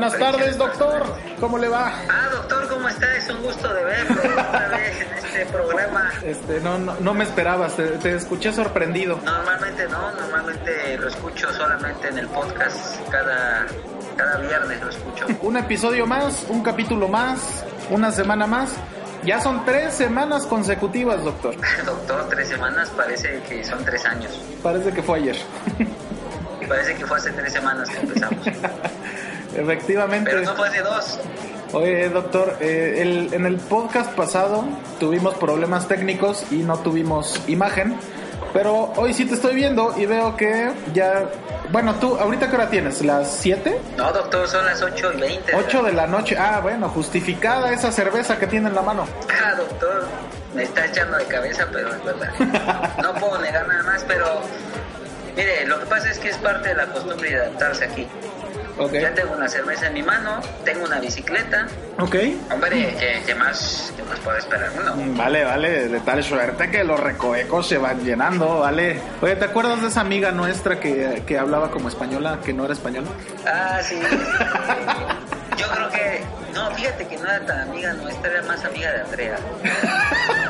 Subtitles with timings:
[0.00, 1.02] Buenas tardes, doctor.
[1.38, 1.92] ¿Cómo le va?
[2.08, 3.14] Ah, doctor, ¿cómo está?
[3.16, 6.10] Es un gusto de verlo otra vez en este programa.
[6.24, 9.20] Este, no, no, no me esperabas, te, te escuché sorprendido.
[9.22, 12.98] Normalmente no, normalmente lo escucho solamente en el podcast.
[13.10, 13.66] Cada,
[14.16, 15.26] cada viernes lo escucho.
[15.42, 18.70] Un episodio más, un capítulo más, una semana más.
[19.22, 21.54] Ya son tres semanas consecutivas, doctor.
[21.84, 24.32] Doctor, tres semanas parece que son tres años.
[24.62, 25.36] Parece que fue ayer.
[26.66, 28.46] Parece que fue hace tres semanas que empezamos.
[29.60, 30.30] Efectivamente.
[30.30, 31.18] Pero no fue hace dos.
[31.72, 34.64] Oye, doctor, eh, el- en el podcast pasado
[34.98, 37.96] tuvimos problemas técnicos y no tuvimos imagen,
[38.52, 41.26] pero hoy sí te estoy viendo y veo que ya...
[41.70, 43.00] Bueno, tú, ¿ahorita qué hora tienes?
[43.04, 43.78] ¿Las 7?
[43.96, 45.54] No, doctor, son las 8 y 20.
[45.54, 46.36] 8 de la noche.
[46.36, 49.06] Ah, bueno, justificada esa cerveza que tiene en la mano.
[49.42, 50.06] Ah, doctor,
[50.54, 52.90] me está echando de cabeza, pero es verdad.
[53.00, 54.26] No puedo negar nada más, pero
[55.36, 58.08] mire, lo que pasa es que es parte de la costumbre de adaptarse aquí.
[58.92, 61.66] Ya tengo una cerveza en mi mano, tengo una bicicleta.
[61.98, 62.16] Ok.
[62.50, 64.94] Hombre, ¿qué, qué más, qué más puede esperar uno?
[65.16, 69.00] Vale, vale, de tal suerte que los recovecos se van llenando, vale.
[69.20, 72.74] Oye, ¿te acuerdas de esa amiga nuestra que, que hablaba como española, que no era
[72.74, 73.08] española?
[73.46, 74.00] Ah, sí.
[75.58, 76.22] Yo creo que.
[76.54, 79.38] No, fíjate que no era tan amiga nuestra, era más amiga de Andrea.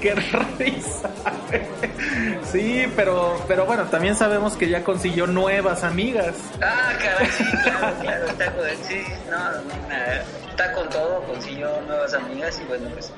[0.00, 0.14] ¡Qué
[0.58, 1.10] risa!
[2.50, 6.34] Sí, pero, pero bueno, también sabemos que ya consiguió nuevas amigas.
[6.62, 8.64] Ah, caray, sí, claro, claro, está con.
[8.82, 10.48] Sí, no.
[10.50, 13.12] Está con todo, consiguió nuevas amigas y bueno, pues.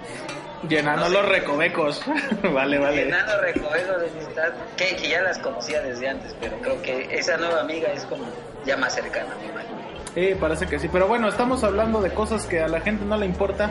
[0.68, 1.12] Llenando No sé.
[1.14, 2.02] los recovecos.
[2.52, 3.04] vale, vale.
[3.04, 7.36] Llenando recovecos de amistad, que, que ya las conocía desde antes, pero creo que esa
[7.38, 8.24] nueva amiga es como
[8.66, 9.80] ya más cercana, me imagino.
[10.14, 10.88] Sí, parece que sí.
[10.92, 13.70] Pero bueno, estamos hablando de cosas que a la gente no le importa.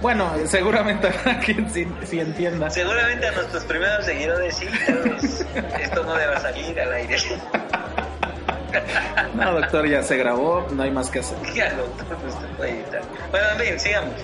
[0.00, 2.70] Bueno, seguramente habrá quien sí, sí entienda.
[2.70, 5.46] Seguramente a nuestros primeros seguidores sí, vez
[5.80, 7.16] esto no deba salir al aire.
[9.34, 11.38] No, doctor, ya se grabó, no hay más que hacer.
[11.54, 13.00] Ya, doctor, pues te puede editar.
[13.30, 14.14] Bueno, en fin, sigamos.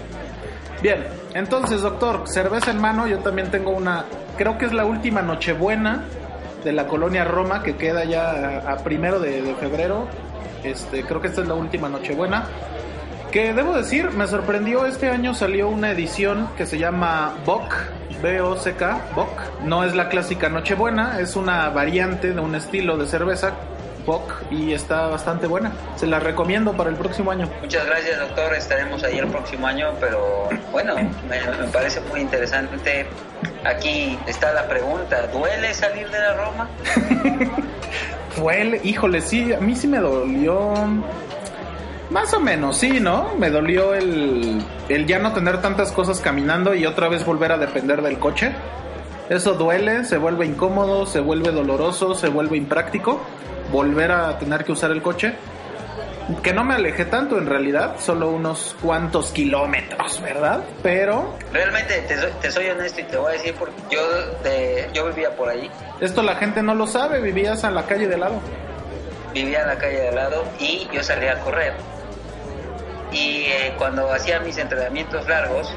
[0.82, 4.04] Bien, entonces, doctor, cerveza en mano, yo también tengo una,
[4.36, 6.04] creo que es la última Nochebuena
[6.62, 8.30] de la colonia Roma que queda ya
[8.66, 10.08] a, a primero de, de febrero.
[10.62, 12.44] Este, creo que esta es la última Nochebuena.
[13.34, 17.74] Que debo decir, me sorprendió, este año salió una edición que se llama Bock,
[18.22, 19.40] B-O-C-K, Bock.
[19.64, 23.54] No es la clásica Nochebuena, es una variante de un estilo de cerveza,
[24.06, 25.72] Bock, y está bastante buena.
[25.96, 27.50] Se la recomiendo para el próximo año.
[27.60, 28.54] Muchas gracias, doctor.
[28.54, 33.04] Estaremos ahí el próximo año, pero bueno, me, me parece muy interesante.
[33.64, 36.70] Aquí está la pregunta: ¿duele salir de la Roma?
[38.30, 40.72] Fue el, híjole, sí, a mí sí me dolió.
[42.10, 43.34] Más o menos, sí, ¿no?
[43.38, 47.58] Me dolió el, el ya no tener tantas cosas caminando y otra vez volver a
[47.58, 48.52] depender del coche.
[49.30, 53.20] Eso duele, se vuelve incómodo, se vuelve doloroso, se vuelve impráctico.
[53.72, 55.34] Volver a tener que usar el coche.
[56.42, 60.62] Que no me alejé tanto en realidad, solo unos cuantos kilómetros, ¿verdad?
[60.82, 64.00] Pero Realmente te soy, te soy honesto y te voy a decir porque yo,
[64.42, 68.08] de- yo vivía por ahí, esto la gente no lo sabe, vivías a la calle
[68.08, 68.36] de lado.
[69.34, 71.74] vivía en la calle de lado y yo salía a correr.
[73.14, 75.72] Y eh, cuando hacía mis entrenamientos largos,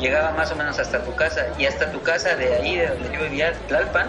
[0.00, 3.12] llegaba más o menos hasta tu casa y hasta tu casa de ahí de donde
[3.12, 4.08] yo vivía, Tlalpan,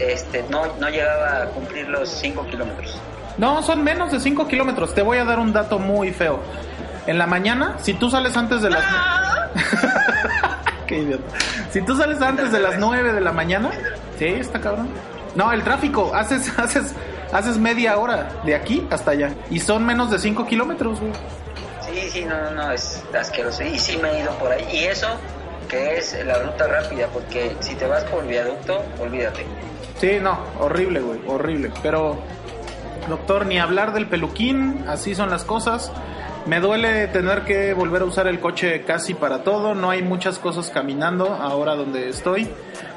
[0.00, 3.00] este, no, no llegaba a cumplir los 5 kilómetros.
[3.36, 4.94] No, son menos de 5 kilómetros.
[4.94, 6.40] Te voy a dar un dato muy feo.
[7.06, 8.84] En la mañana, si tú sales antes de las...
[10.86, 11.38] Qué idiota.
[11.70, 13.70] Si tú sales antes de las 9 de la mañana...
[14.18, 14.88] Sí, está cabrón.
[15.36, 16.12] No, el tráfico.
[16.14, 16.92] Haces, haces,
[17.32, 19.34] haces media hora de aquí hasta allá.
[19.50, 21.12] Y son menos de 5 kilómetros, güey.
[21.80, 23.62] Sí, sí, no, no, no, es asqueroso.
[23.62, 24.66] Y sí me he ido por ahí.
[24.72, 25.08] Y eso
[25.68, 29.44] que es la ruta rápida, porque si te vas por viaducto, olvídate.
[30.00, 31.70] Sí, no, horrible, güey, horrible.
[31.82, 32.18] Pero,
[33.08, 35.92] doctor, ni hablar del peluquín, así son las cosas.
[36.48, 39.74] Me duele tener que volver a usar el coche casi para todo.
[39.74, 42.48] No hay muchas cosas caminando ahora donde estoy.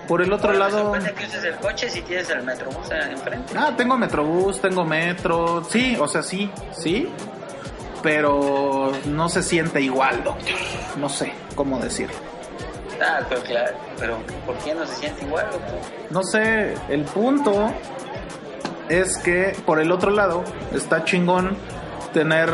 [0.07, 0.93] Por el otro lado...
[0.93, 3.53] que uses el coche si tienes el metrobús enfrente.
[3.57, 5.65] Ah, tengo Metrobús, tengo Metro.
[5.69, 7.09] Sí, o sea, sí, sí.
[8.01, 10.55] Pero no se siente igual, doctor.
[10.97, 12.15] No sé cómo decirlo.
[13.01, 15.79] Ah, pero claro, pero ¿por qué no se siente igual, doctor?
[16.09, 17.69] No sé, el punto
[18.87, 20.43] es que por el otro lado
[20.73, 21.57] está chingón
[22.13, 22.49] tener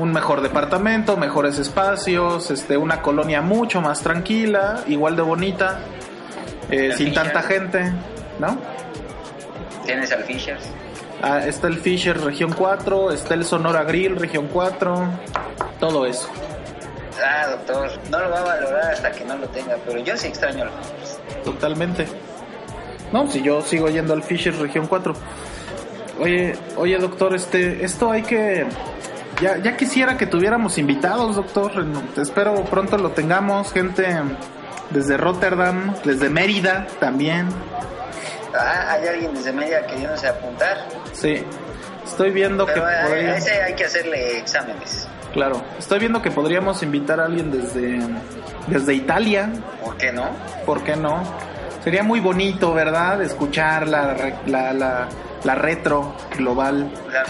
[0.00, 5.80] un mejor departamento, mejores espacios, este, una colonia mucho más tranquila, igual de bonita,
[6.70, 7.24] eh, sin Fisher.
[7.24, 7.92] tanta gente,
[8.38, 8.58] ¿no?
[9.84, 10.64] Tienes al Fishers.
[11.22, 15.08] Ah, está el Fisher Región 4, está el Sonora Grill Región 4,
[15.78, 16.28] todo eso.
[17.22, 20.28] Ah, doctor, no lo va a valorar hasta que no lo tenga, pero yo sí
[20.28, 21.44] extraño al Fishers.
[21.44, 22.06] Totalmente.
[23.12, 25.14] No, si yo sigo yendo al Fisher Región 4.
[26.20, 28.66] Oye, oye, doctor, este, esto hay que.
[29.40, 31.72] Ya, ya quisiera que tuviéramos invitados, doctor.
[32.16, 33.72] Espero pronto lo tengamos.
[33.72, 34.06] Gente
[34.90, 37.48] desde Rotterdam, desde Mérida también.
[38.54, 40.76] Ah, hay alguien desde media queriéndose apuntar,
[41.12, 41.44] Sí.
[42.04, 45.06] Estoy viendo que pero a, a podría- ese hay que hacerle exámenes.
[45.32, 45.62] Claro.
[45.78, 48.00] Estoy viendo que podríamos invitar a alguien desde,
[48.66, 49.48] desde Italia.
[49.84, 50.24] ¿Por qué no?
[50.66, 51.22] ¿Por qué no?
[51.84, 53.22] Sería muy bonito, ¿verdad?
[53.22, 55.08] Escuchar la, la, la,
[55.44, 56.90] la retro global.
[57.12, 57.22] La,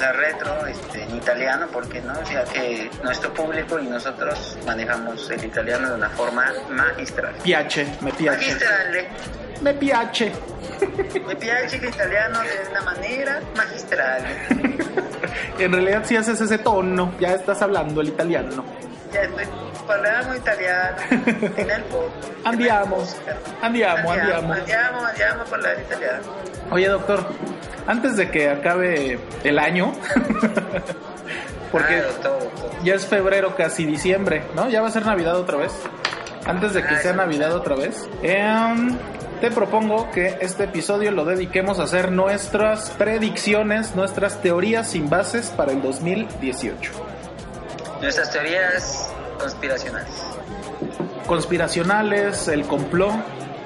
[0.00, 2.12] la retro este, en italiano, ¿por qué no?
[2.12, 7.34] O sea que nuestro público y nosotros manejamos el italiano de una forma magistral.
[7.42, 8.38] Piace, me piace.
[8.38, 9.08] Magistrale.
[9.62, 10.32] Me piace.
[11.26, 14.24] Me piace l'italiano de una manera magistral.
[15.58, 18.64] En realidad si haces ese tono, ya estás hablando el italiano.
[19.12, 19.44] Ya estoy
[19.86, 20.96] parlando italiano.
[21.56, 22.44] En el podcast.
[22.44, 23.04] Andiamo,
[23.62, 24.52] andiamo, andiamo.
[24.52, 26.22] Andiamo, andiamo a parlare italiano.
[26.70, 27.26] Oye, doctor,
[27.86, 29.92] antes de que acabe el año,
[31.72, 32.70] porque Ah, doctor, doctor.
[32.84, 34.68] ya es febrero, casi diciembre, ¿no?
[34.68, 35.72] Ya va a ser Navidad otra vez.
[36.46, 37.12] Antes de que Ah, sea.
[37.12, 38.96] Navidad otra vez, em,
[39.40, 45.48] te propongo que este episodio lo dediquemos a hacer nuestras predicciones, nuestras teorías sin bases
[45.56, 46.92] para el 2018.
[48.00, 50.10] Nuestras teorías conspiracionales.
[51.26, 53.12] Conspiracionales, el complot,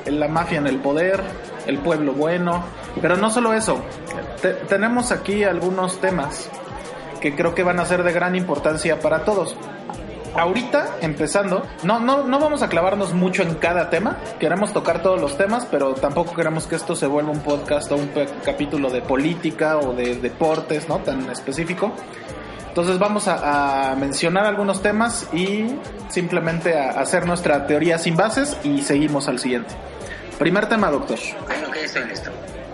[0.07, 1.21] la mafia en el poder,
[1.67, 2.65] el pueblo bueno,
[3.01, 3.83] pero no solo eso.
[4.43, 6.49] Te- tenemos aquí algunos temas
[7.21, 9.57] que creo que van a ser de gran importancia para todos.
[10.37, 15.21] Ahorita, empezando, no, no, no vamos a clavarnos mucho en cada tema, queremos tocar todos
[15.21, 18.11] los temas, pero tampoco queremos que esto se vuelva un podcast o un
[18.45, 20.99] capítulo de política o de deportes, ¿no?
[20.99, 21.93] Tan específico.
[22.75, 25.77] Entonces vamos a, a mencionar algunos temas y
[26.09, 29.73] simplemente a hacer nuestra teoría sin bases y seguimos al siguiente.
[30.41, 31.17] Primer tema, doctor.
[31.81, 32.33] Estoy listo.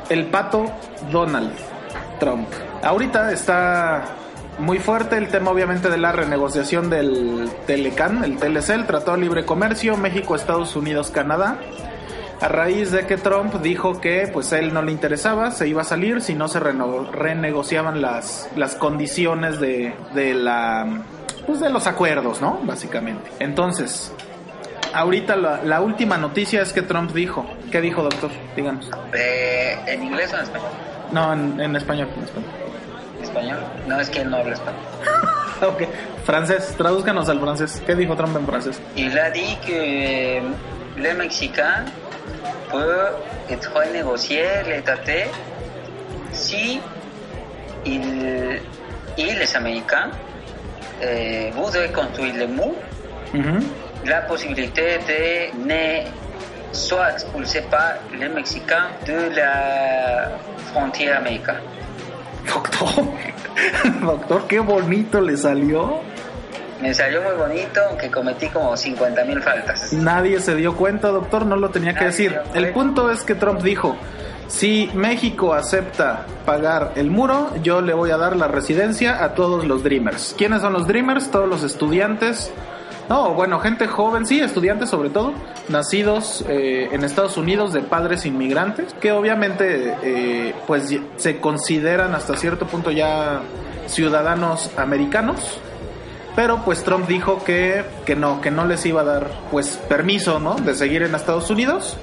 [0.09, 0.73] El pato
[1.13, 1.53] Donald
[2.19, 2.49] Trump.
[2.83, 4.05] Ahorita está
[4.59, 9.25] muy fuerte el tema obviamente de la renegociación del Telecan, el TLC, el Tratado de
[9.25, 11.59] Libre Comercio, México, Estados Unidos, Canadá.
[12.41, 15.85] A raíz de que Trump dijo que pues él no le interesaba, se iba a
[15.85, 21.03] salir si no se reno- renegociaban las, las condiciones de, de la
[21.47, 22.61] pues de los acuerdos, ¿no?
[22.63, 23.31] Básicamente.
[23.41, 24.13] Entonces,
[24.95, 27.45] ahorita la, la última noticia es que Trump dijo.
[27.71, 28.31] ¿Qué dijo, doctor?
[28.57, 28.89] Díganos.
[29.13, 30.69] Eh, ¿En inglés o en español?
[31.13, 32.51] No, en, en español, en español.
[33.19, 33.59] ¿En español?
[33.87, 34.81] No, es que él no habla español.
[35.63, 35.83] Ok,
[36.25, 37.83] francés, tradúzcanos al francés.
[37.85, 38.81] ¿Qué dijo Trump en francés?
[38.97, 40.41] Il a dit que
[40.97, 41.85] les Mexicains
[42.71, 43.17] peuvent
[43.49, 43.73] être
[44.67, 45.27] les traités
[46.33, 46.81] si
[47.85, 48.61] ils,
[49.19, 50.11] et les Américains
[51.03, 52.75] euh, voudraient construire le mur,
[54.07, 56.07] la possibilité de ne
[56.73, 60.31] soit expulser pas les Mexicains de la
[60.73, 61.61] frontière américaine.
[62.47, 63.05] Doctor,
[64.01, 66.01] doctor, qué bonito le salió.
[66.81, 69.93] Me salió muy bonito, aunque cometí como 50 mil faltas.
[69.93, 72.39] Nadie se dio cuenta, doctor, no lo tenía que decir.
[72.55, 73.97] El punto es que Trump dijo,
[74.49, 79.65] si México acepta pagar el muro, yo le voy a dar la residencia a todos
[79.65, 80.35] los Dreamers.
[80.37, 81.31] ¿Quiénes son los Dreamers?
[81.31, 82.51] Todos los estudiantes.
[83.09, 85.33] No, bueno, gente joven, sí, estudiantes sobre todo,
[85.69, 92.37] nacidos eh, en Estados Unidos de padres inmigrantes, que obviamente eh, pues se consideran hasta
[92.37, 93.41] cierto punto ya
[93.87, 95.59] ciudadanos americanos,
[96.37, 100.39] pero pues Trump dijo que, que no, que no les iba a dar pues permiso,
[100.41, 100.55] ¿no?
[100.57, 101.97] De seguir en Estados Unidos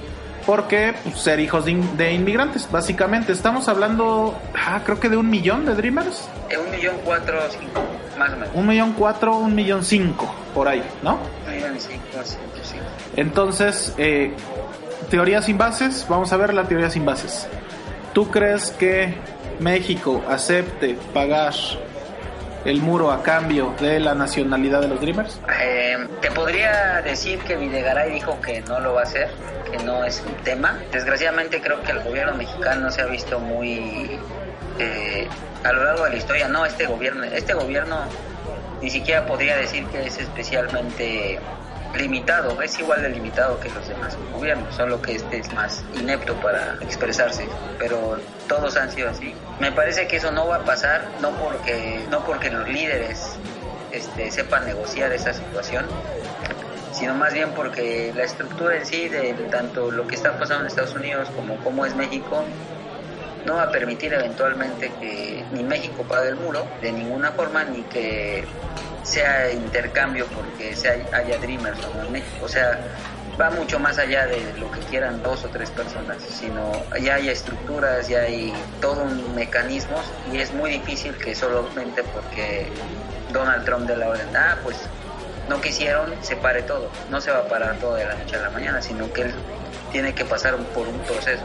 [0.46, 3.32] porque pues, ser hijos de, in- de inmigrantes, básicamente.
[3.32, 6.28] Estamos hablando, ah, creo que de un millón de Dreamers.
[6.48, 7.82] Eh, Un millón cuatro, cinco,
[8.18, 8.48] más o menos.
[8.54, 11.18] Un millón cuatro, un millón cinco, por ahí, ¿no?
[11.46, 12.84] Un millón cinco, cinco, cinco.
[13.16, 14.32] Entonces, eh,
[15.10, 17.46] teoría sin bases, vamos a ver la teoría sin bases.
[18.14, 19.16] ¿Tú crees que
[19.60, 21.52] México acepte pagar
[22.70, 25.40] el muro a cambio de la nacionalidad de los Dreamers?
[25.60, 29.30] Eh, te podría decir que Videgaray dijo que no lo va a hacer,
[29.70, 30.78] que no es un tema.
[30.92, 34.18] Desgraciadamente creo que el gobierno mexicano se ha visto muy
[34.78, 35.28] eh,
[35.64, 36.48] a lo largo de la historia.
[36.48, 38.00] No, este gobierno, este gobierno
[38.82, 41.38] ni siquiera podría decir que es especialmente
[41.94, 46.34] limitado, es igual de limitado que los demás gobiernos, solo que este es más inepto
[46.34, 49.34] para expresarse, pero todos han sido así.
[49.58, 53.32] Me parece que eso no va a pasar, no porque, no porque los líderes
[53.92, 55.86] este, sepan negociar esa situación,
[56.92, 60.66] sino más bien porque la estructura en sí de tanto lo que está pasando en
[60.68, 62.44] Estados Unidos como cómo es México
[63.48, 67.82] no va a permitir eventualmente que ni México pague el muro de ninguna forma ni
[67.82, 68.44] que
[69.08, 72.22] sea intercambio porque sea, haya Dreamers o no en.
[72.42, 72.78] O sea,
[73.40, 77.28] va mucho más allá de lo que quieran dos o tres personas, sino ya hay
[77.28, 79.96] estructuras, ya hay todo un mecanismo
[80.32, 82.68] y es muy difícil que solamente porque
[83.32, 84.76] Donald Trump de la orden, ah, pues
[85.48, 86.90] no quisieron, se pare todo.
[87.10, 89.34] No se va a parar todo de la noche a la mañana, sino que él
[89.92, 91.44] tiene que pasar por un proceso.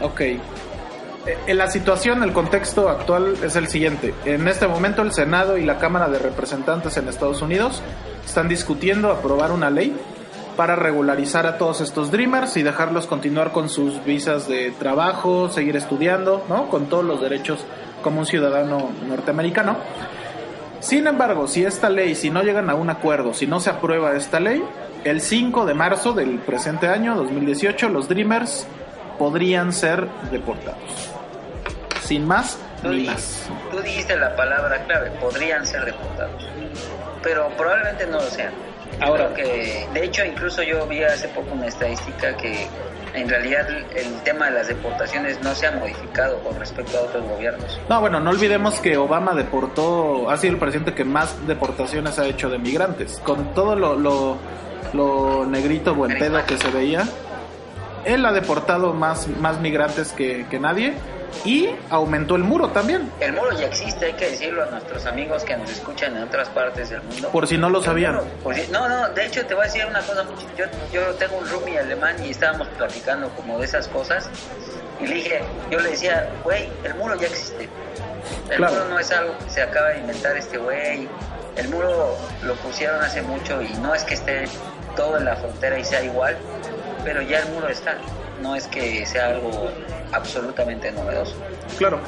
[0.00, 0.22] Ok.
[1.24, 4.12] En la situación, el contexto actual es el siguiente.
[4.24, 7.80] En este momento el Senado y la Cámara de Representantes en Estados Unidos
[8.24, 9.96] están discutiendo aprobar una ley
[10.56, 15.76] para regularizar a todos estos Dreamers y dejarlos continuar con sus visas de trabajo, seguir
[15.76, 16.68] estudiando, ¿no?
[16.68, 17.64] Con todos los derechos
[18.02, 19.76] como un ciudadano norteamericano.
[20.80, 24.16] Sin embargo, si esta ley, si no llegan a un acuerdo, si no se aprueba
[24.16, 24.62] esta ley,
[25.04, 28.66] el 5 de marzo del presente año, 2018, los Dreamers
[29.18, 31.11] podrían ser deportados.
[32.12, 33.48] Sin más ni más.
[33.70, 36.46] Tú dijiste la palabra clave, podrían ser deportados.
[37.22, 38.52] Pero probablemente no lo sean.
[39.00, 42.68] Ahora que, de hecho, incluso yo vi hace poco una estadística que
[43.14, 43.66] en realidad
[43.96, 47.80] el tema de las deportaciones no se ha modificado con respecto a otros gobiernos.
[47.88, 52.26] No, bueno, no olvidemos que Obama deportó, ha sido el presidente que más deportaciones ha
[52.26, 53.22] hecho de migrantes.
[53.24, 54.36] Con todo lo, lo,
[54.92, 57.04] lo negrito buen pedo que se veía,
[58.04, 60.92] él ha deportado más, más migrantes que, que nadie
[61.44, 63.10] y aumentó el muro también.
[63.20, 66.48] El muro ya existe, hay que decirlo a nuestros amigos que nos escuchan en otras
[66.50, 67.30] partes del mundo.
[67.30, 68.20] Por si no lo sabían.
[68.70, 70.24] no, no, de hecho te voy a decir una cosa,
[70.56, 74.28] yo, yo tengo un roomie alemán y estábamos platicando como de esas cosas
[75.00, 77.68] y le dije, yo le decía, güey, el muro ya existe.
[78.50, 81.08] El muro no es algo que se acaba de inventar este güey.
[81.56, 84.44] El muro lo pusieron hace mucho y no es que esté
[84.96, 86.36] todo en la frontera y sea igual,
[87.04, 87.96] pero ya el muro está.
[88.42, 89.70] No es que sea algo
[90.12, 91.36] absolutamente novedoso.
[91.78, 92.00] Claro.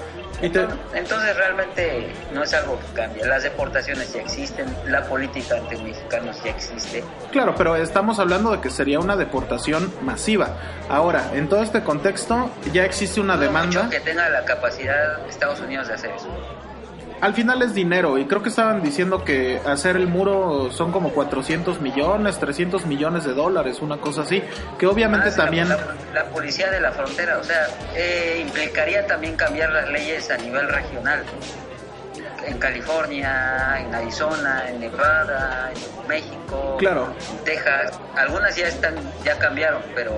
[0.43, 3.25] Entonces, realmente no es algo que cambie.
[3.25, 7.05] Las deportaciones ya existen, la política ante mexicanos ya existe.
[7.31, 10.57] Claro, pero estamos hablando de que sería una deportación masiva.
[10.89, 15.89] Ahora, en todo este contexto ya existe una demanda que tenga la capacidad Estados Unidos
[15.89, 16.29] de hacer eso
[17.21, 21.11] al final es dinero y creo que estaban diciendo que hacer el muro son como
[21.11, 24.43] 400 millones, 300 millones de dólares, una cosa así,
[24.79, 25.69] que obviamente ah, también...
[26.13, 30.69] La, policía de la frontera, o sea, eh, implicaría también cambiar las leyes a nivel
[30.69, 31.23] regional.
[32.47, 37.15] En California, en Arizona, en Nevada, en México, claro.
[37.31, 38.95] en Texas, algunas ya están,
[39.25, 40.13] ya cambiaron, pero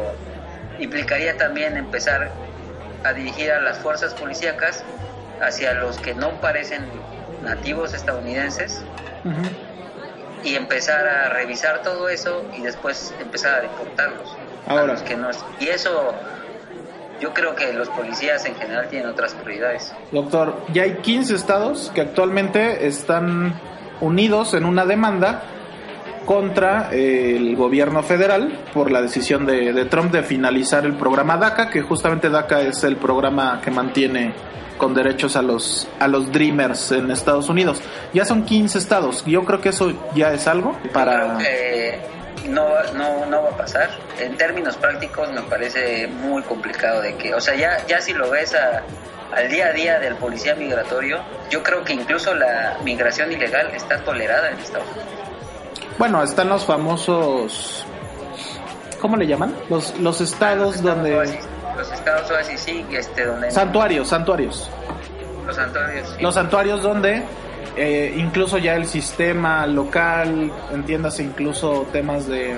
[0.80, 2.32] implicaría también empezar
[3.04, 4.82] a dirigir a las fuerzas policíacas
[5.40, 6.84] hacia los que no parecen
[7.42, 8.82] nativos estadounidenses
[10.44, 14.36] y empezar a revisar todo eso y después empezar a deportarlos.
[14.68, 14.86] Ahora.
[14.86, 15.28] los que no,
[15.60, 16.12] y eso
[17.20, 19.94] yo creo que los policías en general tienen otras prioridades.
[20.10, 23.54] Doctor, ya hay 15 estados que actualmente están
[24.00, 25.42] unidos en una demanda
[26.26, 31.70] contra el gobierno federal por la decisión de, de Trump de finalizar el programa DACA,
[31.70, 34.34] que justamente DACA es el programa que mantiene
[34.76, 37.80] con derechos a los a los dreamers en Estados Unidos.
[38.12, 39.24] Ya son 15 estados.
[39.26, 41.38] Yo creo que eso ya es algo para
[42.48, 43.90] no, no, no va a pasar.
[44.18, 48.30] En términos prácticos me parece muy complicado de que, o sea, ya, ya si lo
[48.30, 53.70] ves al día a día del policía migratorio, yo creo que incluso la migración ilegal
[53.74, 55.10] está tolerada en Estados Unidos.
[55.98, 57.84] Bueno, están los famosos,
[59.00, 59.54] ¿cómo le llaman?
[59.70, 61.40] Los, los estados donde
[61.76, 63.50] los estados oasis sí, este, donde...
[63.50, 64.70] Santuarios, santuarios.
[65.46, 66.16] Los santuarios.
[66.20, 67.22] Los santuarios donde
[67.76, 72.56] eh, incluso ya el sistema local, entiéndase incluso temas de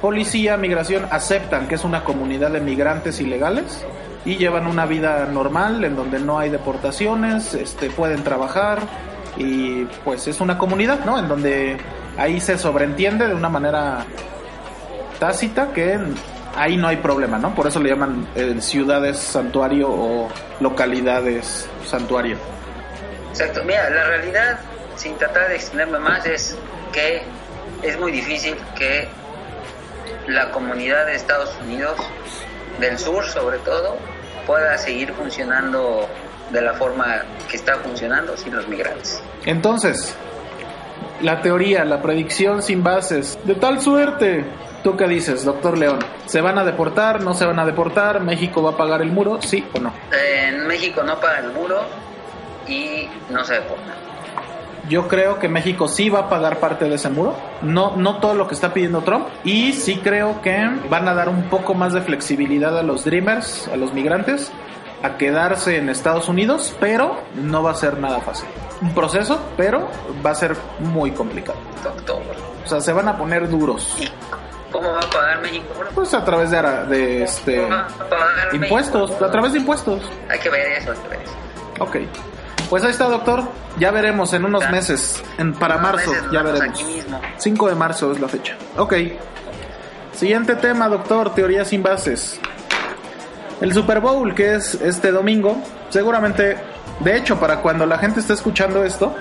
[0.00, 3.84] policía, migración, aceptan que es una comunidad de migrantes ilegales
[4.24, 8.78] y llevan una vida normal en donde no hay deportaciones, este, pueden trabajar
[9.36, 11.18] y pues es una comunidad, ¿no?
[11.18, 11.76] En donde
[12.16, 14.04] ahí se sobreentiende de una manera
[15.18, 15.98] tácita que
[16.56, 17.54] ahí no hay problema, ¿no?
[17.54, 20.28] Por eso le llaman eh, ciudades santuario o
[20.60, 22.36] localidades santuario.
[23.30, 24.58] Exacto, mira, la realidad
[24.98, 26.56] sin tratar de extenderme más, es
[26.92, 27.22] que
[27.82, 29.08] es muy difícil que
[30.26, 31.98] la comunidad de Estados Unidos,
[32.80, 33.96] del sur sobre todo,
[34.46, 36.08] pueda seguir funcionando
[36.50, 39.22] de la forma que está funcionando sin los migrantes.
[39.44, 40.14] Entonces,
[41.20, 44.44] la teoría, la predicción sin bases, de tal suerte.
[44.82, 45.98] ¿Tú qué dices, doctor León?
[46.26, 47.22] ¿Se van a deportar?
[47.22, 48.20] ¿No se van a deportar?
[48.20, 49.40] ¿México va a pagar el muro?
[49.42, 49.92] ¿Sí o no?
[50.12, 51.80] En México no paga el muro
[52.68, 53.94] y no se deporta.
[54.88, 58.34] Yo creo que México sí va a pagar parte de ese muro, no, no todo
[58.34, 61.92] lo que está pidiendo Trump, y sí creo que van a dar un poco más
[61.92, 64.50] de flexibilidad a los Dreamers, a los migrantes,
[65.02, 68.48] a quedarse en Estados Unidos, pero no va a ser nada fácil.
[68.80, 69.88] Un proceso, pero
[70.24, 71.58] va a ser muy complicado.
[71.82, 72.22] Doctor.
[72.64, 73.94] O sea, se van a poner duros.
[74.68, 75.66] ¿Y cómo va a pagar México?
[75.94, 77.86] Pues a través de, de este ¿cómo va
[78.52, 79.24] a impuestos, México?
[79.24, 80.02] a través de impuestos.
[80.28, 81.34] Hay que ver eso, hay que ver eso.
[81.80, 81.96] Ok.
[82.68, 83.44] Pues ahí está, doctor.
[83.78, 85.22] Ya veremos en unos meses.
[85.38, 86.68] En, para marzo, ya veremos.
[86.68, 87.20] aquí mismo.
[87.38, 88.56] 5 de marzo es la fecha.
[88.76, 88.94] Ok.
[90.12, 91.34] Siguiente tema, doctor.
[91.34, 92.38] Teoría sin bases.
[93.60, 95.56] El Super Bowl, que es este domingo,
[95.88, 96.56] seguramente,
[97.00, 99.14] de hecho, para cuando la gente esté escuchando esto,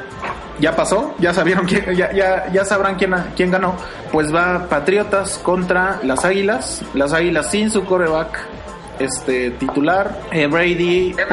[0.60, 3.76] ya pasó, ya sabieron quién, ya, ya, ya sabrán quién, quién ganó.
[4.12, 8.40] Pues va Patriotas contra las Águilas, las Águilas sin su coreback
[9.00, 11.28] este titular, eh, Brady Deme-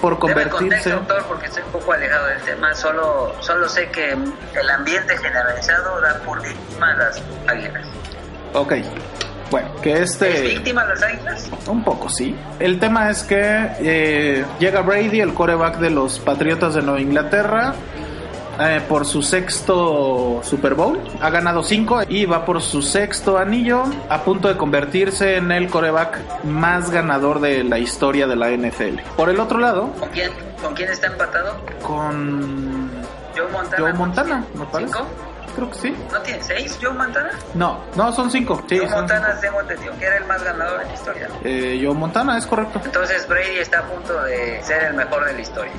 [0.00, 0.88] por convertirse.
[0.90, 2.74] doctor, porque estoy un poco alejado del tema.
[2.74, 7.86] Solo, solo sé que el ambiente generalizado da por víctima a las águilas.
[8.54, 8.72] Ok.
[9.50, 10.40] Bueno, que ¿Es este...
[10.42, 11.50] víctima a las águilas?
[11.66, 12.34] Un poco, sí.
[12.58, 17.74] El tema es que eh, llega Brady, el coreback de los Patriotas de Nueva Inglaterra,
[18.60, 21.00] eh, por su sexto Super Bowl.
[21.20, 25.68] Ha ganado cinco y va por su sexto anillo, a punto de convertirse en el
[25.68, 29.00] coreback más ganador de la historia de la NFL.
[29.16, 30.30] Por el otro lado, ¿Con quién,
[30.62, 31.56] ¿Con quién está empatado?
[31.82, 32.90] con
[33.36, 33.82] Joe Montana.
[33.82, 34.92] Joe Montana, me parece.
[34.92, 35.06] ¿Cinco?
[35.56, 35.96] Creo que sí.
[36.12, 37.30] ¿No tiene seis Joe Montana?
[37.54, 38.62] No, no, son cinco.
[38.68, 41.26] Sí, Joe son Montana tengo entendido que era el más ganador en la historia.
[41.28, 41.40] cinco.
[41.44, 42.80] Eh, Joe Montana, es correcto.
[42.84, 45.72] Entonces Brady está a punto de ser el mejor de la historia.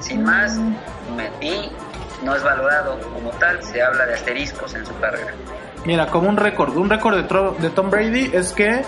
[0.00, 0.56] Sin más,
[1.16, 1.70] me- y
[2.22, 5.32] no es valorado como tal, se habla de asteriscos en su carrera.
[5.84, 8.82] Mira, como un récord, un récord de, Tom Brady es que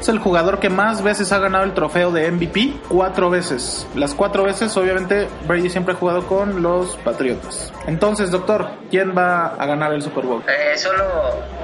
[0.00, 3.86] es el jugador que más veces ha ganado el trofeo de MVP, cuatro veces.
[3.94, 7.72] Las cuatro veces, obviamente, Brady siempre ha jugado con los Patriotas.
[7.86, 10.42] Entonces, doctor, ¿quién va a ganar el Super Bowl?
[10.48, 11.04] Eh, solo,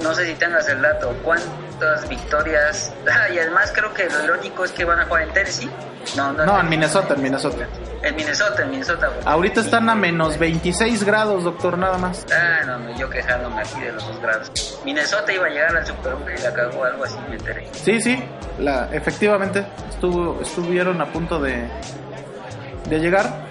[0.03, 2.93] no sé si tengas el dato, cuántas victorias.
[3.09, 5.71] Ah, y además creo que lo irónico es que van a jugar en Tennessee.
[6.17, 7.67] No, no, No, en Minnesota, en Minnesota.
[8.03, 9.07] En Minnesota, en Minnesota.
[9.09, 9.21] güey.
[9.25, 12.27] Ahorita están a menos 26 grados, doctor, nada más.
[12.33, 14.81] Ah, no, no, yo quejándome aquí de los dos grados.
[14.85, 17.69] Minnesota iba a llegar al Super Bowl y la cagó algo así, me enteré.
[17.73, 18.23] Sí, sí,
[18.59, 21.67] la, efectivamente, estuvo, estuvieron a punto de,
[22.89, 23.47] de llegar,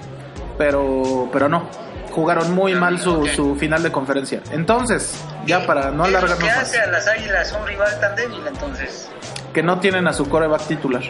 [0.57, 1.67] pero, pero no.
[2.11, 4.41] Jugaron muy mal su, su final de conferencia.
[4.51, 6.57] Entonces, ya para no ¿Qué alargarnos más.
[6.59, 9.09] hace a las águilas un rival tan débil entonces?
[9.53, 11.01] que no tienen a su coreback titular.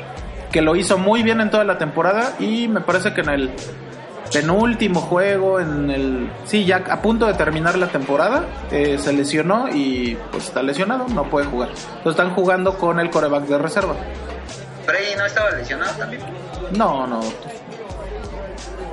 [0.51, 3.51] Que lo hizo muy bien en toda la temporada y me parece que en el
[4.31, 6.29] penúltimo juego, en el...
[6.45, 11.07] Sí, ya a punto de terminar la temporada, eh, se lesionó y pues está lesionado,
[11.09, 11.69] no puede jugar.
[11.69, 13.95] Entonces están jugando con el coreback de reserva.
[14.85, 16.21] Brady no estaba lesionado también.
[16.71, 17.21] No, no,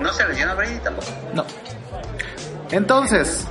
[0.01, 1.09] No se lesionó Brady tampoco.
[1.35, 1.45] no.
[2.71, 3.47] Entonces,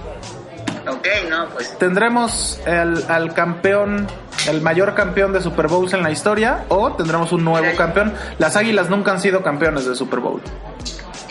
[0.87, 4.07] Ok, no, pues ¿tendremos el, al campeón,
[4.49, 8.15] el mayor campeón de Super Bowls en la historia o tendremos un nuevo campeón?
[8.39, 10.41] Las Águilas nunca han sido campeones de Super Bowl.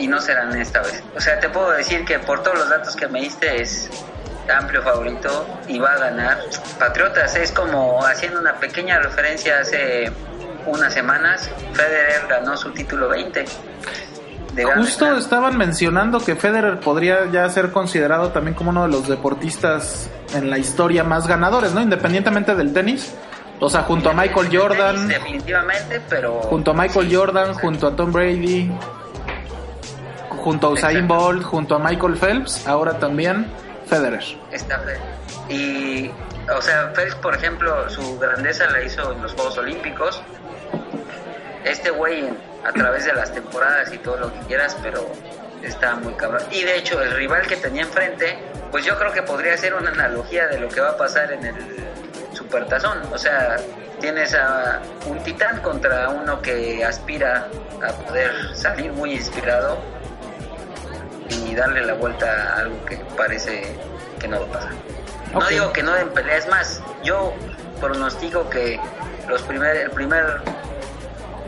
[0.00, 1.02] Y no serán esta vez.
[1.14, 3.90] O sea, te puedo decir que por todos los datos que me diste es
[4.50, 6.38] amplio favorito y va a ganar.
[6.78, 10.10] Patriotas es como haciendo una pequeña referencia hace
[10.66, 13.44] unas semanas, Federer ganó su título 20.
[14.54, 18.88] De Grand Justo estaban mencionando que Federer podría ya ser considerado también como uno de
[18.88, 21.80] los deportistas en la historia más ganadores, ¿no?
[21.80, 23.14] Independientemente del tenis.
[23.60, 27.94] O sea, junto a Michael Tenis, Jordan, definitivamente, pero junto a Michael Jordan, junto a
[27.94, 28.72] Tom Brady,
[30.42, 31.14] junto a Usain Exacto.
[31.14, 33.46] Bolt, junto a Michael Phelps, ahora también
[33.87, 34.24] Federer.
[34.50, 35.00] está Federer.
[35.48, 36.11] Y,
[36.50, 40.22] o sea, Phelps, por ejemplo, su grandeza la hizo en los Juegos Olímpicos.
[41.64, 42.29] Este güey,
[42.64, 45.07] a través de las temporadas y todo lo que quieras, pero
[45.62, 46.42] está muy cabrón.
[46.50, 48.38] Y de hecho, el rival que tenía enfrente,
[48.70, 51.44] pues yo creo que podría ser una analogía de lo que va a pasar en
[51.44, 51.55] el
[52.33, 52.98] Supertazón.
[53.12, 53.57] O sea,
[54.00, 57.48] tienes a un titán contra uno que aspira
[57.87, 59.99] a poder salir muy inspirado
[61.30, 63.62] y darle la vuelta a algo que parece
[64.18, 64.70] que no va a pasar.
[65.32, 67.32] No digo que no den pelea, es más, yo
[67.80, 68.78] pronostico que
[69.28, 70.24] los primer, el primer,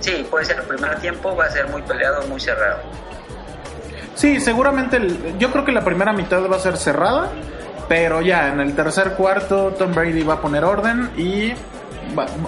[0.00, 2.78] sí, puede ser el primer tiempo, va a ser muy peleado, muy cerrado.
[4.14, 7.28] Sí, seguramente el- yo creo que la primera mitad va a ser cerrada,
[7.88, 11.52] pero ya en el tercer cuarto Tom Brady va a poner orden y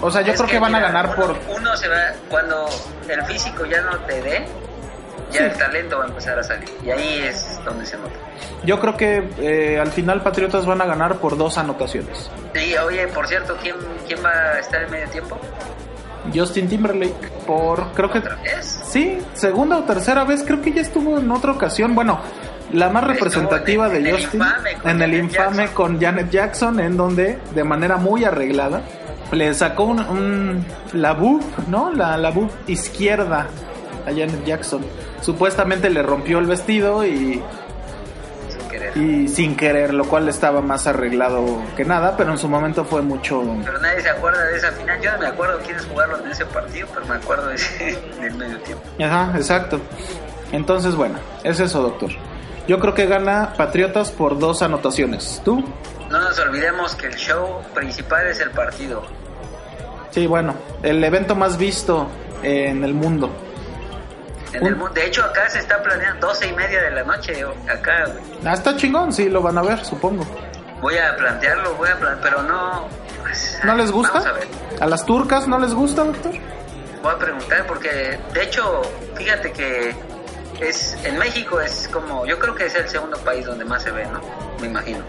[0.02, 2.66] o sea, yo Es creo que, van a ganar uno- por Uno se va, cuando
[3.08, 4.46] el físico ya no te dé,
[5.30, 5.44] ya Sí.
[5.44, 6.68] el talento va a empezar a salir.
[6.84, 8.10] Y ahí es donde se nota.
[8.64, 12.30] yo creo que eh, al final Patriotas van a ganar por dos anotaciones.
[12.54, 15.38] Y oye, por cierto, ¿quién, quién va a estar en medio tiempo?
[16.34, 18.80] Justin Timberlake por creo que ¿Otra vez?
[18.88, 22.18] sí, segunda o tercera vez, creo que ya estuvo en otra ocasión, bueno,
[22.72, 24.42] la más representativa en el- de en Justin
[24.84, 25.74] en el infame Jackson.
[25.74, 28.80] con Janet Jackson en donde de manera muy arreglada
[29.32, 31.92] le sacó un, un- la boob, ¿no?
[31.92, 33.46] La, la boob izquierda
[34.06, 34.84] a Janet Jackson.
[35.20, 37.42] Supuestamente le rompió el vestido y,
[38.48, 38.96] Sin querer.
[38.96, 41.44] y sin querer, lo cual estaba más arreglado
[41.76, 43.42] que nada, pero en su momento fue mucho...
[43.64, 45.00] Pero nadie se acuerda de esa final.
[45.00, 48.34] Yo no me acuerdo quiénes jugaron en ese partido, pero me acuerdo de ese, del
[48.34, 48.84] medio tiempo.
[49.02, 49.80] Ajá, exacto.
[50.52, 52.10] Entonces, bueno, es eso, doctor.
[52.66, 55.42] Yo creo que gana Patriotas por dos anotaciones.
[55.44, 55.62] ¿Tú?
[56.10, 59.02] No nos olvidemos que el show principal es el partido.
[60.10, 62.08] Sí, bueno, el evento más visto
[62.42, 63.30] en el mundo.
[64.54, 64.94] En el mundo.
[64.94, 67.44] De hecho, acá se está planeando 12 y media de la noche.
[67.68, 68.24] Acá, güey.
[68.44, 70.24] Ah, está chingón, sí, lo van a ver, supongo.
[70.80, 72.88] Voy a plantearlo, voy a plan- pero no.
[73.22, 74.12] pues, ¿No les gusta?
[74.18, 74.48] Vamos a ver.
[74.80, 76.32] ¿A las turcas no les gusta, doctor?
[77.02, 78.82] Voy a preguntar porque, de hecho,
[79.14, 79.94] fíjate que
[80.60, 83.90] es en México es como, yo creo que es el segundo país donde más se
[83.90, 84.20] ve, ¿no?
[84.60, 85.00] Me imagino.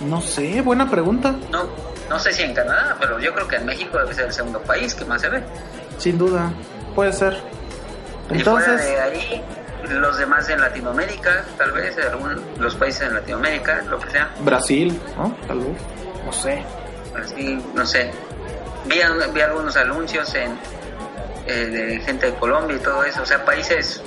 [0.00, 1.34] No sé, buena pregunta.
[1.50, 1.68] No,
[2.08, 4.60] no sé si en Canadá, pero yo creo que en México debe ser el segundo
[4.62, 5.42] país que más se ve.
[5.98, 6.50] Sin duda,
[6.94, 7.40] puede ser.
[8.30, 9.44] Y fuera Entonces, de ahí,
[9.90, 14.30] los demás en Latinoamérica, tal vez, algún, los países en Latinoamérica, lo que sea.
[14.40, 15.34] Brasil, ¿no?
[15.46, 15.76] Tal vez.
[16.24, 16.64] No sé.
[17.22, 18.10] Así, no sé.
[18.86, 18.96] Vi,
[19.32, 20.56] vi algunos anuncios en
[21.46, 24.02] eh, de gente de Colombia y todo eso, o sea, países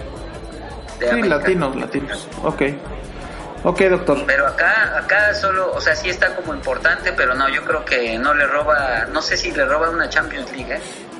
[0.99, 1.35] de Sí, América.
[1.37, 2.27] latinos, latinos.
[2.43, 2.61] Ok.
[3.63, 4.23] Ok, doctor.
[4.25, 8.17] Pero acá, acá solo, o sea, sí está como importante, pero no, yo creo que
[8.17, 10.79] no le roba, no sé si le roba una Champions League, ¿eh?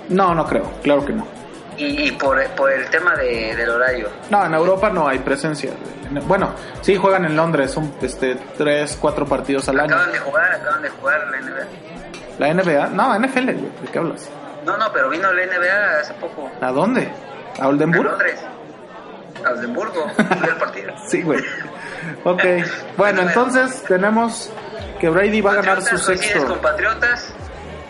[0.09, 1.27] No, no creo, claro que no.
[1.77, 4.09] Y, y por, por el tema de, del horario.
[4.29, 5.71] No, en Europa no hay presencia.
[6.25, 9.93] Bueno, sí juegan en Londres, son este tres, cuatro partidos al año.
[9.95, 11.67] Acaban de jugar, acaban de jugar la NBA.
[12.39, 14.29] La NBA, no, NFL, ¿de qué hablas?
[14.65, 16.49] No, no, pero vino la NBA hace poco.
[16.61, 17.09] ¿A dónde?
[17.59, 18.05] ¿A A Oldenburg?
[18.05, 18.39] Londres.
[19.45, 20.93] A Oldenburgo, al partido.
[21.07, 21.39] Sí, güey.
[22.23, 22.43] Ok,
[22.97, 24.51] bueno, entonces tenemos
[24.99, 26.61] que Brady va a ganar su Patriotas, ¿coincides con sexto.
[26.61, 27.33] Patriotas?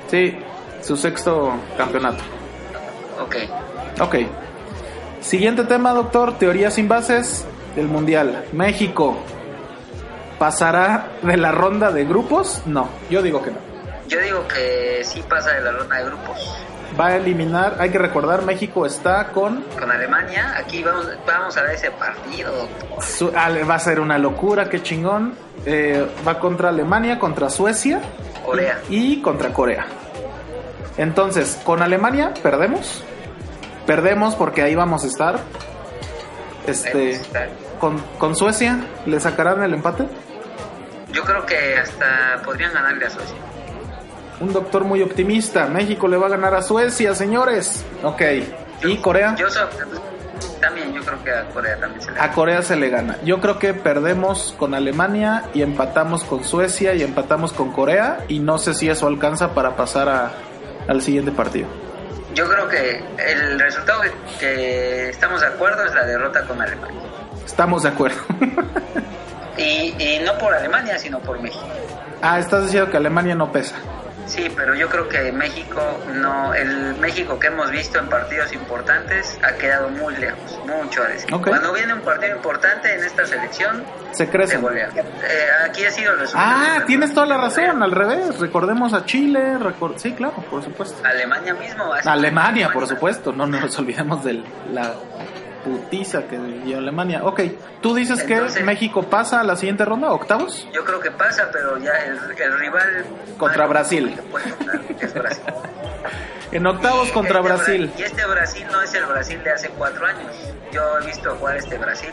[0.10, 0.40] Sí,
[0.82, 2.24] su sexto campeonato.
[3.22, 3.36] Ok.
[4.02, 4.16] Ok.
[5.22, 8.46] Siguiente tema, doctor, teoría sin bases del Mundial.
[8.54, 9.18] México.
[10.40, 12.62] ¿Pasará de la ronda de grupos?
[12.66, 13.58] No, yo digo que no.
[14.08, 16.38] Yo digo que sí pasa de la ronda de grupos.
[17.00, 19.62] Va a eliminar, hay que recordar, México está con...
[19.78, 22.52] Con Alemania, aquí vamos, vamos a ver ese partido.
[22.56, 23.04] doctor.
[23.04, 25.34] su- va a ser una locura, qué chingón.
[25.66, 28.00] Eh, va contra Alemania, contra Suecia
[28.46, 28.80] Corea.
[28.90, 29.86] y contra Corea.
[30.98, 33.04] Entonces, con Alemania perdemos.
[33.86, 35.40] Perdemos porque ahí vamos a estar.
[36.66, 37.22] Este,
[37.80, 40.06] con, con Suecia, ¿le sacarán el empate?
[41.14, 43.36] Yo creo que hasta podrían ganarle a Suecia.
[44.42, 45.68] Un doctor muy optimista.
[45.68, 47.86] México le va a ganar a Suecia, señores.
[48.04, 48.22] Ok.
[48.84, 49.36] ¿Y Corea?
[49.36, 49.68] Yo so-
[50.60, 53.18] también, yo creo que a Corea también se le A Corea se le gana.
[53.24, 58.20] Yo creo que perdemos con Alemania y empatamos con Suecia y empatamos con Corea.
[58.28, 60.32] Y no sé si eso alcanza para pasar a-
[60.88, 61.68] al siguiente partido.
[62.34, 64.02] Yo creo que el resultado
[64.40, 67.02] que, estamos de acuerdo es la derrota con Alemania.
[67.46, 68.18] Estamos de acuerdo.
[69.58, 71.66] Y, y no por Alemania, sino por México.
[72.22, 73.76] ah, estás diciendo que Alemania no pesa.
[74.28, 79.40] Sí, pero yo creo que México no, el México que hemos visto en partidos importantes
[79.42, 81.30] ha quedado muy lejos, mucho a decir.
[81.30, 84.58] Cuando viene un partido importante en esta selección, Se crece.
[84.58, 86.56] Eh, aquí ha sido el resultado.
[86.56, 87.82] Ah, tienes toda la razón.
[87.82, 88.40] Al revés.
[88.40, 89.58] Recordemos a Chile.
[89.96, 91.02] sí, claro, por supuesto.
[91.06, 91.94] Alemania mismo.
[92.06, 93.32] Alemania, por supuesto.
[93.32, 94.94] No nos olvidemos de la
[95.64, 97.22] putiza que dio Alemania.
[97.24, 97.42] Ok,
[97.82, 100.68] tú dices que México pasa a la siguiente ronda, octavos.
[100.74, 103.06] Yo creo que pasa, pero ya el, el rival
[103.38, 104.20] Contra malo Brasil.
[105.00, 105.42] es.
[106.52, 107.92] En octavos Y contra este Bra- Brasil.
[107.98, 110.32] Y este Brasil no es el Brasil de hace cuatro años.
[110.72, 112.10] Yo he visto jugar este Brasil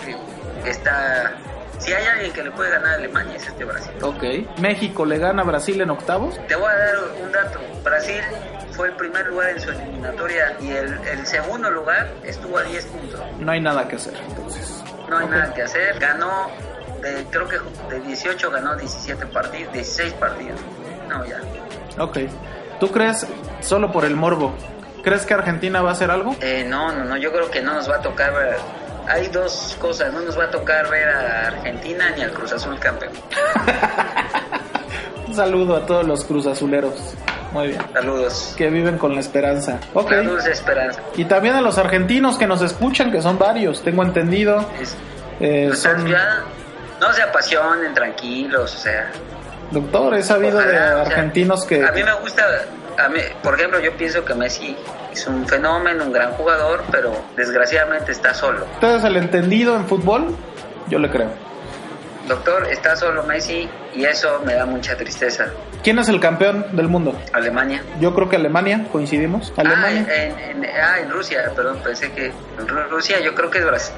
[0.65, 1.35] y está...
[1.79, 3.93] Si hay alguien que le puede ganar a Alemania es este Brasil.
[4.03, 4.25] Ok.
[4.61, 6.35] México le gana a Brasil en octavos.
[6.49, 7.61] Te voy a dar un dato.
[7.85, 8.21] Brasil
[8.77, 12.85] fue el primer lugar en su eliminatoria y el, el segundo lugar estuvo a 10
[12.87, 13.21] puntos.
[13.39, 14.83] No hay nada que hacer, entonces.
[15.09, 15.99] No hay nada que hacer.
[15.99, 16.51] Ganó,
[17.01, 17.59] de, creo que
[17.91, 20.61] de 18 ganó 17 partidos, 16 partidos.
[21.09, 21.41] No, ya.
[21.99, 22.19] Ok.
[22.81, 23.27] ¿Tú crees,
[23.61, 24.55] solo por el morbo,
[25.03, 26.35] crees que Argentina va a hacer algo?
[26.41, 28.57] Eh, no, no, no, yo creo que no nos va a tocar eh,
[29.07, 32.79] hay dos cosas, no nos va a tocar ver a Argentina ni al Cruz Azul
[32.79, 33.13] campeón.
[35.29, 37.15] Un saludo a todos los Cruz Azuleros.
[37.55, 37.81] Muy bien.
[37.95, 38.53] Saludos.
[38.59, 39.79] Que viven con la esperanza.
[39.95, 40.13] Ok.
[40.17, 41.01] Dulce esperanza.
[41.17, 44.63] Y también a los argentinos que nos escuchan, que son varios, tengo entendido.
[44.81, 44.95] Es-
[45.41, 46.43] Eh, o sea, son, ya
[47.01, 49.11] no se apasionen, tranquilos, o sea.
[49.73, 51.85] doctor, he sabido de ojalá, o sea, argentinos que...
[51.85, 52.45] A mí me gusta,
[52.99, 54.77] a mí, por ejemplo, yo pienso que Messi
[55.13, 58.65] es un fenómeno, un gran jugador, pero desgraciadamente está solo.
[58.75, 60.37] ¿Ustedes el entendido en fútbol?
[60.89, 61.31] Yo le creo.
[62.29, 65.47] Doctor, está solo Messi y eso me da mucha tristeza.
[65.83, 67.15] ¿Quién es el campeón del mundo?
[67.33, 67.83] Alemania.
[68.01, 69.53] Yo creo que Alemania, coincidimos.
[69.57, 70.07] Ah, Alemania.
[70.15, 73.65] en, en- ah, en Rusia, perdón, pensé que en Ru- Rusia yo creo que es
[73.67, 73.95] Brasil.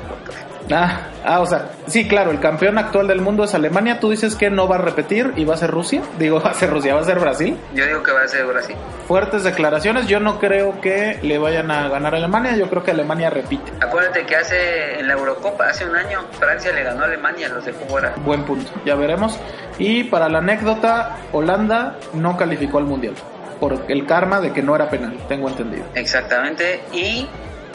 [0.73, 4.01] Ah, ah, o sea, sí, claro, el campeón actual del mundo es Alemania.
[4.01, 6.03] Tú dices que no va a repetir y va a ser Rusia.
[6.19, 7.57] Digo, va a ser Rusia, va a ser Brasil.
[7.73, 8.75] Yo digo que va a ser Brasil.
[9.07, 10.09] Fuertes declaraciones.
[10.09, 12.57] Yo no creo que le vayan a ganar a Alemania.
[12.57, 13.71] Yo creo que Alemania repite.
[13.81, 17.65] Acuérdate que hace en la Eurocopa, hace un año, Francia le ganó a Alemania, los
[17.65, 18.15] dejó fuera.
[18.25, 19.39] Buen punto, ya veremos.
[19.79, 23.15] Y para la anécdota, Holanda no calificó al mundial
[23.61, 25.85] por el karma de que no era penal, tengo entendido.
[25.95, 26.81] Exactamente.
[26.93, 27.27] Y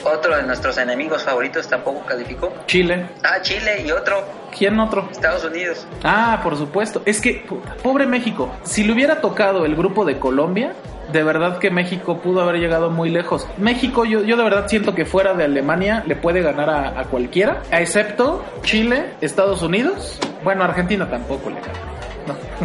[0.04, 2.54] otro de nuestros enemigos favoritos tampoco calificó.
[2.68, 4.24] Chile, Ah, Chile y otro,
[4.56, 5.08] ¿quién otro?
[5.12, 5.86] Estados Unidos.
[6.04, 7.02] Ah, por supuesto.
[7.06, 7.46] Es que,
[7.84, 10.74] pobre México, si le hubiera tocado el grupo de Colombia,
[11.12, 13.46] de verdad que México pudo haber llegado muy lejos.
[13.58, 17.04] México, yo, yo de verdad siento que fuera de Alemania le puede ganar a, a
[17.06, 20.20] cualquiera, excepto Chile, Estados Unidos.
[20.44, 21.91] Bueno, Argentina tampoco le gana.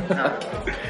[0.08, 0.16] No.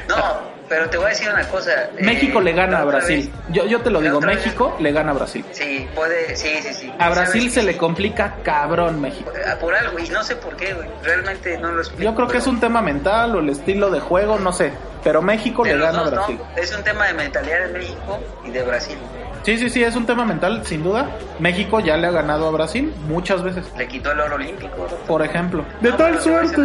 [0.08, 1.70] No, no, pero te voy a decir una cosa.
[1.84, 3.30] eh, México le gana a Brasil.
[3.32, 5.44] vez- Yo, yo te lo digo, vez- México le gana a Brasil.
[5.52, 6.92] Sí, puede, sí, sí, sí.
[6.98, 9.32] A Brasil ¿Sabes se le complica cabrón México.
[9.46, 10.88] Ah, Por algo, y no sé por qué, güey.
[11.02, 12.02] Realmente no lo explico.
[12.02, 14.72] Yo creo que pero es un tema mental o el estilo de juego, no sé.
[15.04, 16.10] Pero México le gana a.
[16.10, 16.38] Brasil.
[16.56, 18.98] Es un tema de mentalidad de México y de Brasil.
[19.46, 21.08] Sí, sí, sí, es un tema mental, sin duda.
[21.38, 23.64] México ya le ha ganado a Brasil muchas veces.
[23.78, 24.76] Le quitó el oro olímpico.
[24.76, 24.98] doctor.
[25.06, 25.64] Por ejemplo.
[25.80, 26.56] De No, tal suerte.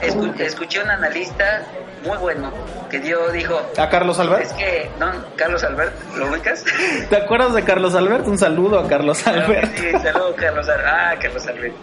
[0.00, 1.62] Escu- escuché un analista
[2.06, 2.50] muy bueno
[2.90, 4.56] que dio, dijo, ¿A Carlos es Albert?
[4.56, 6.64] que, no, Carlos Albert, ¿lo ubicas?
[7.10, 8.26] ¿Te acuerdas de Carlos Albert?
[8.26, 9.76] Un saludo a Carlos Albert.
[9.76, 10.88] Sí, saludos Carlos Albert.
[10.90, 11.74] Ah, Carlos Albert.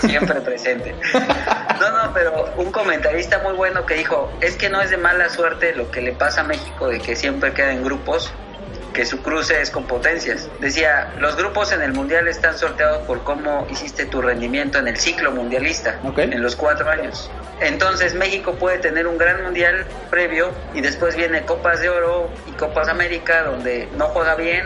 [0.00, 0.94] Siempre presente.
[1.80, 5.28] No, no, pero un comentarista muy bueno que dijo, es que no es de mala
[5.28, 8.32] suerte lo que le pasa a México de que siempre queda en grupos,
[8.98, 10.48] que su cruce es con potencias.
[10.58, 14.96] Decía, los grupos en el mundial están sorteados por cómo hiciste tu rendimiento en el
[14.96, 16.18] ciclo mundialista, Ok.
[16.18, 17.30] en los cuatro años.
[17.60, 22.50] Entonces México puede tener un gran mundial previo y después viene Copas de Oro y
[22.54, 24.64] Copas América donde no juega bien,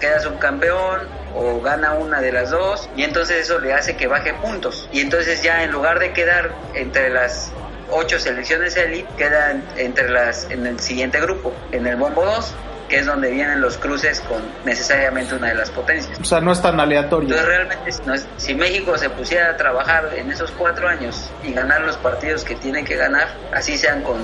[0.00, 1.06] queda subcampeón
[1.36, 5.00] o gana una de las dos y entonces eso le hace que baje puntos y
[5.00, 7.52] entonces ya en lugar de quedar entre las
[7.88, 12.52] ocho selecciones elite queda en- entre las en el siguiente grupo en el bombo 2
[12.90, 16.50] que es donde vienen los cruces con necesariamente una de las potencias O sea, no
[16.52, 17.28] es tan aleatorio.
[17.30, 21.30] entonces realmente si no es- si México se pusiera a trabajar en esos cuatro años
[21.44, 24.18] y ganar los partidos que tiene que ganar, así sean con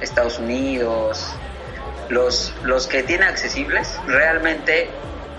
[0.00, 1.26] Estados Unidos,
[2.08, 4.88] los, los que tiene accesibles, realmente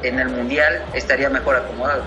[0.02, 2.04] en el Mundial estaría mejor acomodado.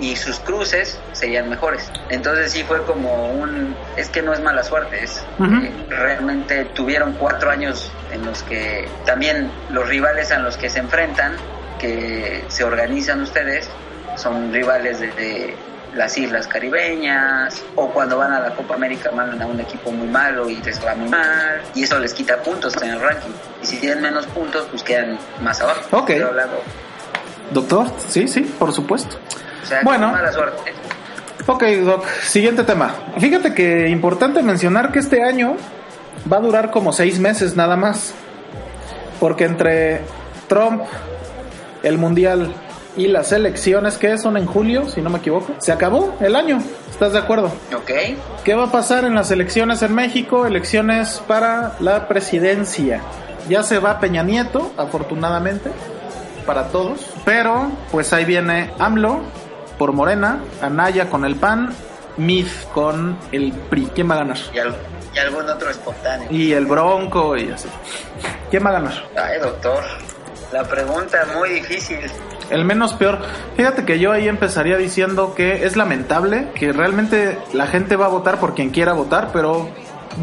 [0.00, 1.90] Y sus cruces serían mejores.
[2.08, 3.74] Entonces sí fue como un...
[3.96, 5.24] Es que no es mala suerte, es...
[5.40, 10.78] Eh, realmente tuvieron cuatro años en los que también los rivales a los que se
[10.78, 11.36] enfrentan,
[11.78, 13.68] que se organizan ustedes,
[14.16, 15.56] son rivales de, de
[15.94, 20.06] las islas caribeñas o cuando van a la Copa América mandan a un equipo muy
[20.06, 23.30] malo y les va muy mal y eso les quita puntos en el ranking
[23.62, 26.10] y si tienen menos puntos pues quedan más abajo Ok.
[27.50, 29.16] Doctor, sí, sí, por supuesto.
[29.62, 30.10] O sea, Bueno.
[30.12, 30.72] mala suerte
[31.48, 32.94] Ok, Doc, siguiente tema.
[33.18, 35.56] Fíjate que importante mencionar que este año
[36.30, 38.12] va a durar como seis meses nada más.
[39.18, 40.02] Porque entre
[40.46, 40.82] Trump,
[41.82, 42.52] el Mundial
[42.98, 46.58] y las elecciones que son en julio, si no me equivoco, se acabó el año.
[46.90, 47.46] ¿Estás de acuerdo?
[47.74, 47.90] ok
[48.44, 50.44] ¿Qué va a pasar en las elecciones en México?
[50.44, 53.00] Elecciones para la presidencia.
[53.48, 55.70] Ya se va Peña Nieto, afortunadamente,
[56.44, 57.06] para todos.
[57.24, 59.22] Pero, pues ahí viene AMLO
[59.78, 61.72] por Morena, Anaya con el PAN,
[62.16, 63.90] MIF con el PRI.
[63.94, 64.36] ¿Quién va a ganar?
[64.52, 64.76] y, al-
[65.14, 67.68] y algún otro espontáneo Y el Bronco y así.
[68.50, 68.92] ¿Quién va a ganar?
[69.16, 69.82] ay doctor
[70.52, 71.98] la pregunta muy difícil
[72.50, 73.18] El menos peor.
[73.56, 78.08] Fíjate que yo ahí empezaría diciendo que es lamentable que realmente la gente va a
[78.08, 79.68] votar por quien quiera votar, pero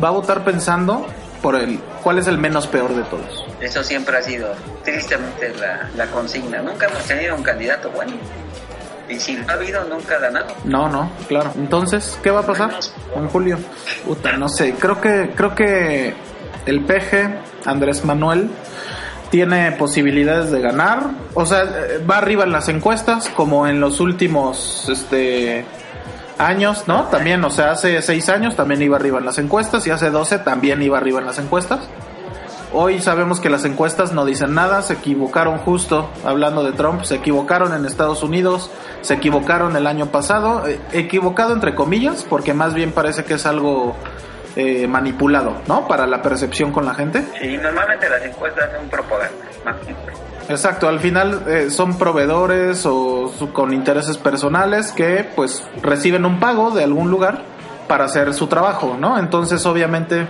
[0.04, 1.06] va a votar pensando
[1.44, 3.46] por el cuál es el menos peor de todos.
[3.62, 4.52] eso siempre ha sido
[4.84, 8.14] tristemente la, la consigna nunca hemos tenido un candidato bueno
[9.10, 11.52] y si no ha habido nunca ha ganado No, no, claro.
[11.56, 12.72] Entonces, ¿qué va a pasar
[13.16, 13.58] en julio?
[14.06, 14.74] Puta, no sé.
[14.74, 16.14] Creo que creo que
[16.66, 18.50] el PG Andrés Manuel
[19.30, 21.04] tiene posibilidades de ganar.
[21.34, 25.66] O sea, eh, va arriba en las encuestas como en los últimos este
[26.38, 27.04] años, ¿no?
[27.06, 30.40] También, o sea, hace seis años también iba arriba en las encuestas y hace 12
[30.40, 31.82] también iba arriba en las encuestas.
[32.78, 37.16] Hoy sabemos que las encuestas no dicen nada, se equivocaron justo hablando de Trump, se
[37.16, 38.70] equivocaron en Estados Unidos,
[39.02, 43.46] se equivocaron el año pasado, eh, equivocado entre comillas, porque más bien parece que es
[43.46, 43.96] algo
[44.58, 45.88] eh, manipulado, ¿no?
[45.88, 47.24] Para la percepción con la gente.
[47.42, 49.76] Sí, normalmente las encuestas son propaganda, más
[50.50, 56.42] Exacto, al final eh, son proveedores o su- con intereses personales que pues reciben un
[56.42, 57.42] pago de algún lugar
[57.88, 59.18] para hacer su trabajo, ¿no?
[59.18, 60.28] Entonces obviamente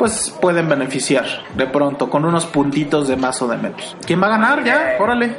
[0.00, 3.94] pues pueden beneficiar de pronto con unos puntitos de más o de menos.
[4.06, 4.96] ¿Quién va a ganar ya?
[4.98, 5.36] Órale,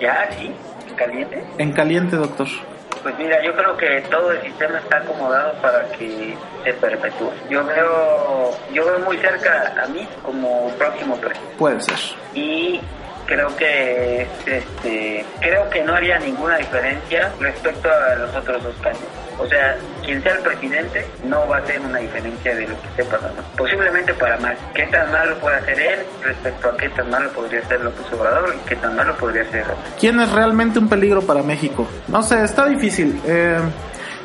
[0.00, 0.52] Ya, sí,
[0.96, 1.44] caliente.
[1.58, 2.48] en caliente, doctor.
[3.04, 7.30] Pues mira, yo creo que todo el sistema está acomodado para que se perpetúe.
[7.48, 11.54] Yo veo, yo veo muy cerca a mí como próximo presidente.
[11.56, 11.96] Puede ser.
[12.34, 12.80] y
[13.26, 19.19] creo que este creo que no haría ninguna diferencia respecto a los otros dos candidatos.
[19.40, 22.88] O sea, quien sea el presidente no va a hacer una diferencia de lo que
[22.88, 23.42] esté pasando.
[23.56, 24.56] Posiblemente para mal.
[24.74, 28.54] ¿Qué tan malo puede hacer él respecto a qué tan malo podría ser López Obrador
[28.54, 29.76] y qué tan malo podría ser otro?
[29.98, 31.88] ¿Quién es realmente un peligro para México?
[32.08, 33.20] No sé, está difícil.
[33.26, 33.58] Eh,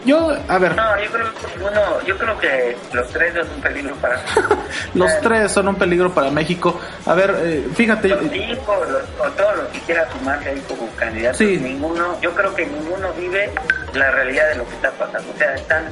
[0.06, 3.62] yo, a ver, No, yo creo que uno, yo creo que los tres son un
[3.62, 4.22] peligro para
[4.94, 6.80] los Eh, tres son un peligro para México.
[7.08, 10.88] A ver, eh, fíjate, Los cinco, los- o todos los que quieran sumarse ahí como
[10.96, 11.58] candidatos, Sí.
[11.58, 13.50] ninguno, yo creo que ninguno vive
[13.96, 15.32] la realidad de lo que está pasando.
[15.34, 15.86] O sea, están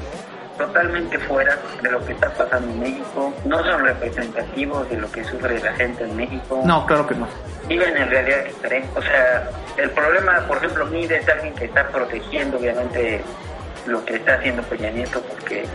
[0.57, 5.23] totalmente fuera de lo que está pasando en México, no son representativos de lo que
[5.23, 7.27] sufre la gente en México, no, claro que no.
[7.67, 8.91] viven en realidad diferentes.
[8.95, 13.23] O sea, el problema, por ejemplo, Mide es alguien que está protegiendo obviamente
[13.87, 15.65] lo que está haciendo Peña Nieto porque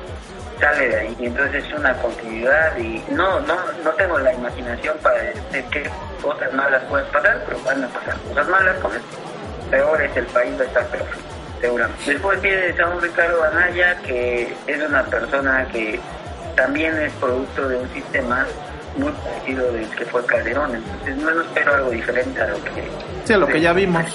[0.61, 4.97] sale de ahí y entonces es una continuidad y no no no tengo la imaginación
[4.99, 9.17] para decir qué cosas malas pueden pasar pero van a pasar cosas malas con esto
[9.71, 11.07] peor es el país va a estar peor
[11.61, 15.99] seguramente después tienes a un Ricardo Anaya que es una persona que
[16.57, 18.47] también es producto de un sistema
[18.97, 22.89] muy parecido del que fue Calderón entonces no no espero algo diferente a lo que
[23.29, 24.07] Sí, a lo que ya vimos.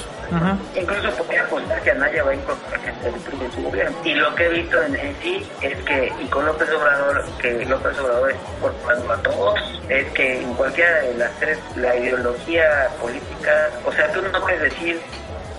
[0.75, 3.97] Incluso podría apostar que Anaya va a incorporar gente del PRI en su gobierno.
[4.03, 7.63] Y lo que he visto en, en sí es que, y con López Obrador, que
[7.65, 12.89] López Obrador es incorporando a todos, es que en cualquiera de las tres, la ideología
[12.99, 14.99] política, o sea, tú no puedes decir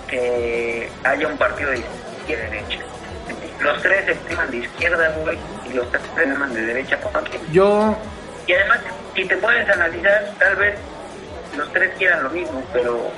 [0.09, 2.79] que haya un partido de izquierda y derecha.
[3.61, 5.39] Los tres se llaman de izquierda, güey,
[5.71, 6.99] y los tres se llaman de derecha.
[7.53, 7.97] Yo,
[8.47, 8.81] Y además,
[9.15, 10.75] si te puedes analizar, tal vez
[11.57, 13.11] los tres quieran lo mismo, pero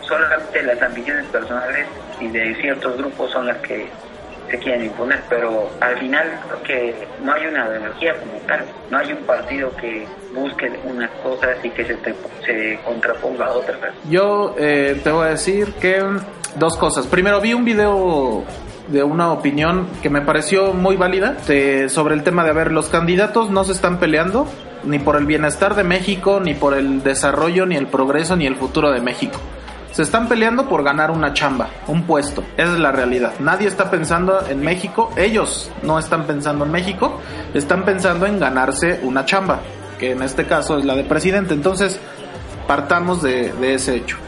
[0.00, 1.86] solamente las ambiciones personales
[2.20, 3.88] y de ciertos grupos son las que
[4.50, 8.98] se quieren imponer, pero al final creo que no hay una ideología como tal, no
[8.98, 13.78] hay un partido que busque unas cosas y que se, te- se contraponga a otras.
[14.08, 16.02] yo eh, te voy a decir que
[16.56, 17.06] dos cosas.
[17.06, 18.44] Primero, vi un video
[18.88, 21.36] de una opinión que me pareció muy válida
[21.88, 24.46] sobre el tema de, a ver, los candidatos no se están peleando
[24.84, 28.54] ni por el bienestar de México, ni por el desarrollo, ni el progreso, ni el
[28.54, 29.40] futuro de México.
[29.96, 32.44] Se están peleando por ganar una chamba, un puesto.
[32.58, 33.32] Esa es la realidad.
[33.38, 35.10] Nadie está pensando en México.
[35.16, 37.18] Ellos no están pensando en México.
[37.54, 39.60] Están pensando en ganarse una chamba,
[39.98, 41.54] que en este caso es la de presidente.
[41.54, 41.98] Entonces,
[42.66, 44.18] partamos de, de ese hecho.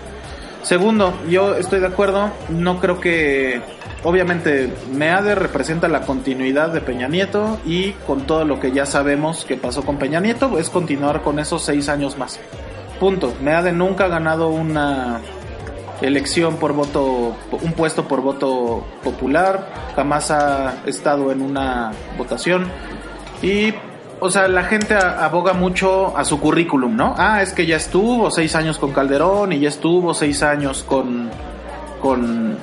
[0.62, 2.30] Segundo, yo estoy de acuerdo.
[2.48, 3.60] No creo que,
[4.04, 9.44] obviamente, Meade representa la continuidad de Peña Nieto y con todo lo que ya sabemos
[9.44, 12.40] que pasó con Peña Nieto, es continuar con esos seis años más.
[12.98, 13.34] Punto.
[13.42, 15.20] Meade nunca ha ganado una
[16.00, 22.66] elección por voto, un puesto por voto popular, jamás ha estado en una votación
[23.42, 23.74] y,
[24.20, 27.14] o sea, la gente a- aboga mucho a su currículum, ¿no?
[27.18, 31.30] Ah, es que ya estuvo seis años con Calderón y ya estuvo seis años con,
[32.00, 32.56] con,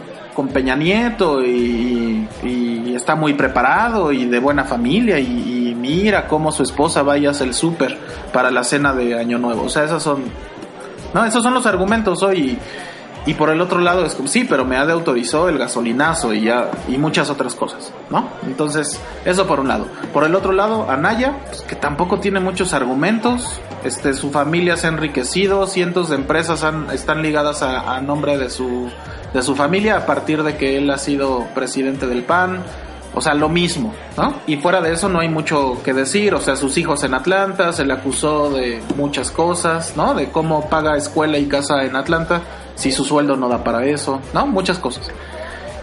[0.54, 6.64] Peña Nieto y, y está muy preparado y de buena familia y, mira cómo su
[6.64, 7.96] esposa va y hace el súper
[8.34, 9.64] para la cena de Año Nuevo.
[9.66, 10.24] O sea, esas son
[11.14, 12.58] no, esos son los argumentos hoy.
[13.34, 16.44] Por el otro lado es como, sí, pero me ha de autorizó el gasolinazo y
[16.44, 18.30] ya, y muchas otras cosas, ¿no?
[18.46, 19.88] Entonces, eso por un lado.
[20.14, 24.88] Por el otro lado, Anaya, pues, que tampoco tiene muchos argumentos, este, su familia se
[24.88, 28.90] ha enriquecido, cientos de empresas han, están ligadas a, a nombre de su,
[29.34, 32.64] de su familia a partir de que él ha sido presidente del PAN,
[33.16, 34.36] o sea, lo mismo, ¿no?
[34.46, 37.72] Y fuera de eso no hay mucho que decir, o sea, sus hijos en Atlanta,
[37.72, 40.14] se le acusó de muchas cosas, ¿no?
[40.14, 42.42] De cómo paga escuela y casa en Atlanta,
[42.76, 44.46] si su sueldo no da para eso, ¿no?
[44.46, 45.10] Muchas cosas.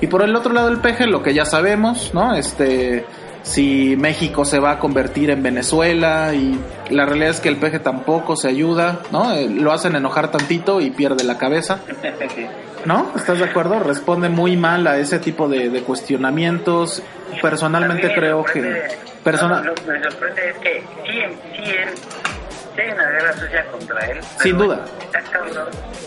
[0.02, 2.34] Y por el otro lado el peje, lo que ya sabemos, ¿no?
[2.34, 3.06] Este,
[3.42, 6.58] si México se va a convertir en Venezuela y
[6.90, 9.32] la realidad es que el peje tampoco se ayuda, ¿no?
[9.34, 11.80] Eh, Lo hacen enojar tantito y pierde la cabeza.
[12.84, 13.12] ¿No?
[13.14, 13.78] ¿Estás de acuerdo?
[13.78, 17.00] Responde muy mal a ese tipo de, de cuestionamientos.
[17.40, 18.88] Personalmente creo me que...
[19.22, 21.12] persona- lo que me sorprende es que sí,
[21.54, 21.88] sí, él,
[22.74, 24.18] sí hay una guerra sucia contra él.
[24.40, 24.80] Sin duda.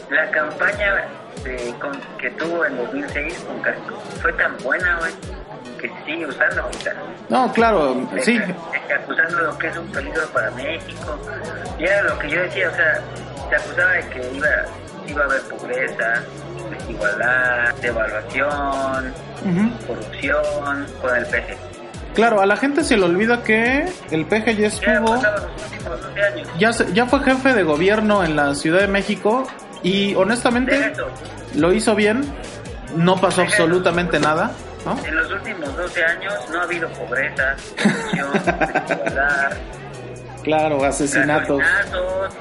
[0.09, 1.05] La campaña
[1.45, 5.11] de- con- que tuvo en 2006 con Casco fue tan buena, güey,
[5.89, 6.93] que sigue usando ahorita.
[7.29, 8.39] No, claro, sí.
[8.93, 11.19] Acusando lo que es un peligro para México.
[11.79, 13.01] Y era lo que yo decía, o sea,
[13.49, 14.47] se acusaba de que iba,
[15.07, 16.13] iba a haber pobreza,
[16.71, 19.13] desigualdad, devaluación,
[19.87, 21.57] corrupción con el PG.
[22.13, 25.05] Claro, a la gente se le olvida que el peje ya estuvo...
[25.15, 26.49] pasaron los últimos 12 años.
[26.57, 29.45] Ya, se- ya fue jefe de gobierno en la Ciudad de México
[29.83, 30.93] y honestamente
[31.55, 32.23] lo hizo bien,
[32.95, 34.51] no pasó absolutamente nada,
[34.85, 35.05] ¿no?
[35.05, 38.33] En los últimos 12 años no ha habido pobreza, corrupción,
[38.83, 39.51] desigualdad,
[40.43, 41.61] Claro, asesinatos.
[41.61, 42.33] asesinatos.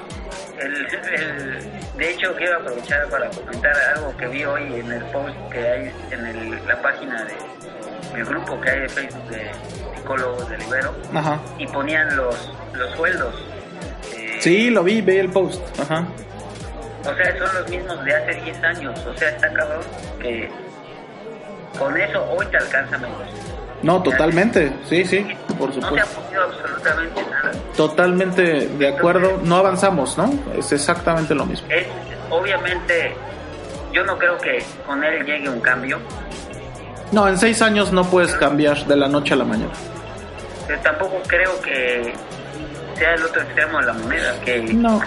[0.58, 5.34] El, el- de hecho, quiero aprovechar para comentar algo que vi hoy en el post
[5.50, 7.34] que hay en el- la página de
[8.18, 9.50] el grupo que hay de Facebook de
[9.96, 11.40] psicólogos de Libero Ajá.
[11.58, 13.34] y ponían los, los sueldos.
[14.16, 15.60] eh, Sí, lo vi, vi el post.
[15.80, 16.06] Ajá.
[17.06, 19.06] O sea, son los mismos de hace 10 años.
[19.06, 19.82] O sea, está cabrón
[20.20, 20.48] que
[21.78, 23.18] con eso hoy te alcanza menos.
[23.82, 24.72] No, totalmente.
[24.88, 25.26] Sí, sí,
[25.58, 26.20] por No se ha supuesto.
[26.22, 27.52] podido absolutamente nada.
[27.76, 29.40] Totalmente de acuerdo.
[29.42, 30.32] No avanzamos, ¿no?
[30.58, 31.66] Es exactamente lo mismo.
[31.70, 31.86] Es,
[32.30, 33.14] obviamente,
[33.92, 35.98] yo no creo que con él llegue un cambio.
[37.12, 39.72] No, en seis años no puedes cambiar de la noche a la mañana.
[40.66, 42.14] Pero tampoco creo que
[42.96, 45.00] sea el otro extremo de la moneda, que No.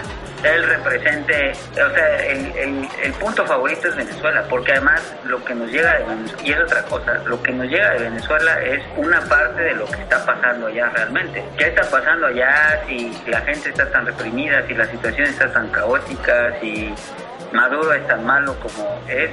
[0.44, 5.54] Él represente, o sea, el, el- el punto favorito es Venezuela, porque además lo que
[5.54, 8.82] nos llega de Venezuela, y es otra cosa, lo que nos llega de Venezuela es
[8.96, 11.44] una parte de lo que está pasando allá realmente.
[11.56, 15.68] ¿Qué está pasando allá si la gente está tan reprimida, si la situación está tan
[15.68, 16.92] caótica, si
[17.52, 19.30] Maduro es tan malo como es?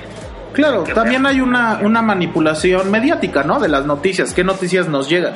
[0.53, 3.59] Claro, también hay una, una manipulación mediática, ¿no?
[3.59, 4.33] De las noticias.
[4.33, 5.33] ¿Qué noticias nos llegan?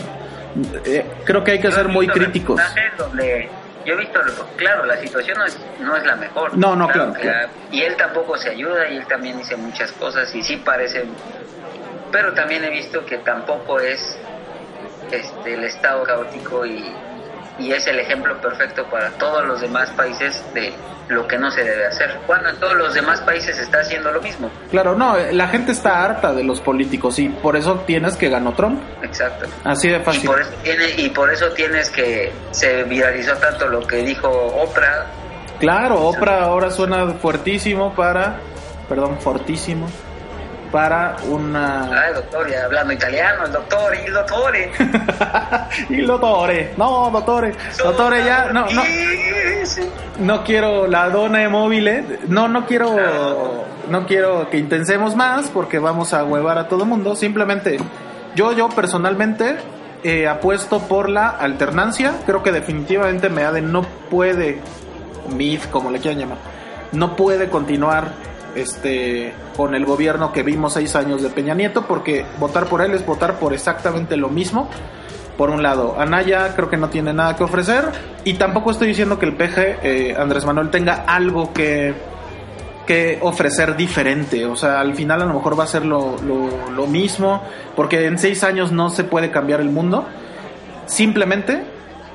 [0.85, 2.59] Eh, creo que hay que Yo ser muy críticos.
[2.97, 3.49] Donde
[3.85, 4.19] yo he visto,
[4.57, 6.57] claro, la situación no es, no es la mejor.
[6.57, 7.47] No, no, claro, que claro.
[7.47, 11.05] la- y él tampoco se ayuda y él también dice muchas cosas y sí parece.
[12.11, 14.17] Pero también he visto que tampoco es
[15.11, 16.91] este, el estado caótico y,
[17.59, 20.73] y es el ejemplo perfecto para todos los demás países de
[21.09, 22.19] lo que no se debe hacer.
[22.27, 24.49] Cuando en todos los demás países se está haciendo lo mismo.
[24.69, 28.29] Claro, no, eh, la gente está harta de los políticos y por eso tienes que
[28.29, 28.81] ganó Trump.
[29.01, 29.47] Exacto.
[29.63, 30.25] Así de Y fácil.
[30.29, 35.05] por, eso tiene, y por eso tienes que se viralizó tanto lo que dijo Oprah
[35.59, 38.39] Claro, Oprah ahora suena fuertísimo para,
[38.87, 39.87] perdón, fortísimo
[40.71, 44.53] para una Ay, doctor, ya hablando italiano, el doctor, el doctor.
[45.89, 48.83] y dottore, no, dottore, dottore ya no no.
[50.19, 56.13] no quiero la dona móvil, no no quiero no quiero que intensemos más porque vamos
[56.13, 57.77] a huevar a todo mundo, simplemente
[58.35, 59.57] yo yo personalmente
[60.03, 64.59] eh, apuesto por la alternancia, creo que definitivamente Meade no puede
[65.35, 66.37] MIF, como le quieran llamar,
[66.91, 72.25] no puede continuar este con el gobierno que vimos seis años de Peña Nieto, porque
[72.39, 74.69] votar por él es votar por exactamente lo mismo.
[75.37, 77.85] Por un lado, Anaya creo que no tiene nada que ofrecer
[78.25, 81.93] y tampoco estoy diciendo que el PG eh, Andrés Manuel tenga algo que,
[82.85, 84.45] que ofrecer diferente.
[84.45, 87.41] O sea, al final a lo mejor va a ser lo, lo, lo mismo,
[87.75, 90.05] porque en seis años no se puede cambiar el mundo.
[90.87, 91.63] Simplemente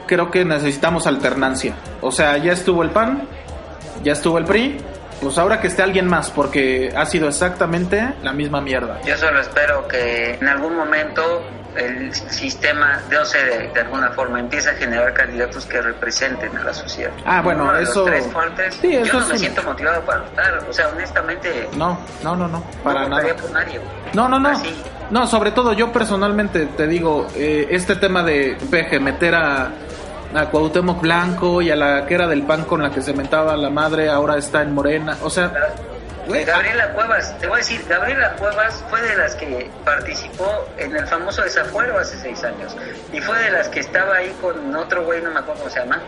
[0.06, 1.74] creo que necesitamos alternancia.
[2.00, 3.22] O sea, ya estuvo el PAN,
[4.02, 4.76] ya estuvo el PRI,
[5.20, 9.00] pues ahora que esté alguien más, porque ha sido exactamente la misma mierda.
[9.04, 11.42] Yo solo espero que en algún momento
[11.76, 16.62] el sistema, no sé, de, de alguna forma empiece a generar candidatos que representen a
[16.62, 17.10] la sociedad.
[17.24, 19.62] Ah, bueno, Uno de eso- Los tres fuertes, Sí, eso yo no me un- siento
[19.64, 20.58] motivado para votar.
[20.68, 23.22] O sea, honestamente, No, no, no, no, para no nada.
[23.22, 23.80] votaría por nadie.
[24.12, 24.48] No, no, no.
[24.50, 24.72] Así.
[25.10, 29.68] No, sobre todo yo personalmente te digo, eh, este tema de PG, meter a,
[30.34, 33.56] a Cuauhtémoc Blanco y a la que era del PAN con la que se mentaba
[33.56, 35.16] la madre, ahora está en Morena.
[35.22, 35.52] O sea,
[36.26, 41.06] Gabriela Cuevas, te voy a decir, Gabriela Cuevas fue de las que participó en el
[41.06, 42.74] famoso desafuero hace seis años.
[43.12, 45.80] Y fue de las que estaba ahí con otro güey, no me acuerdo cómo se
[45.80, 46.00] llama.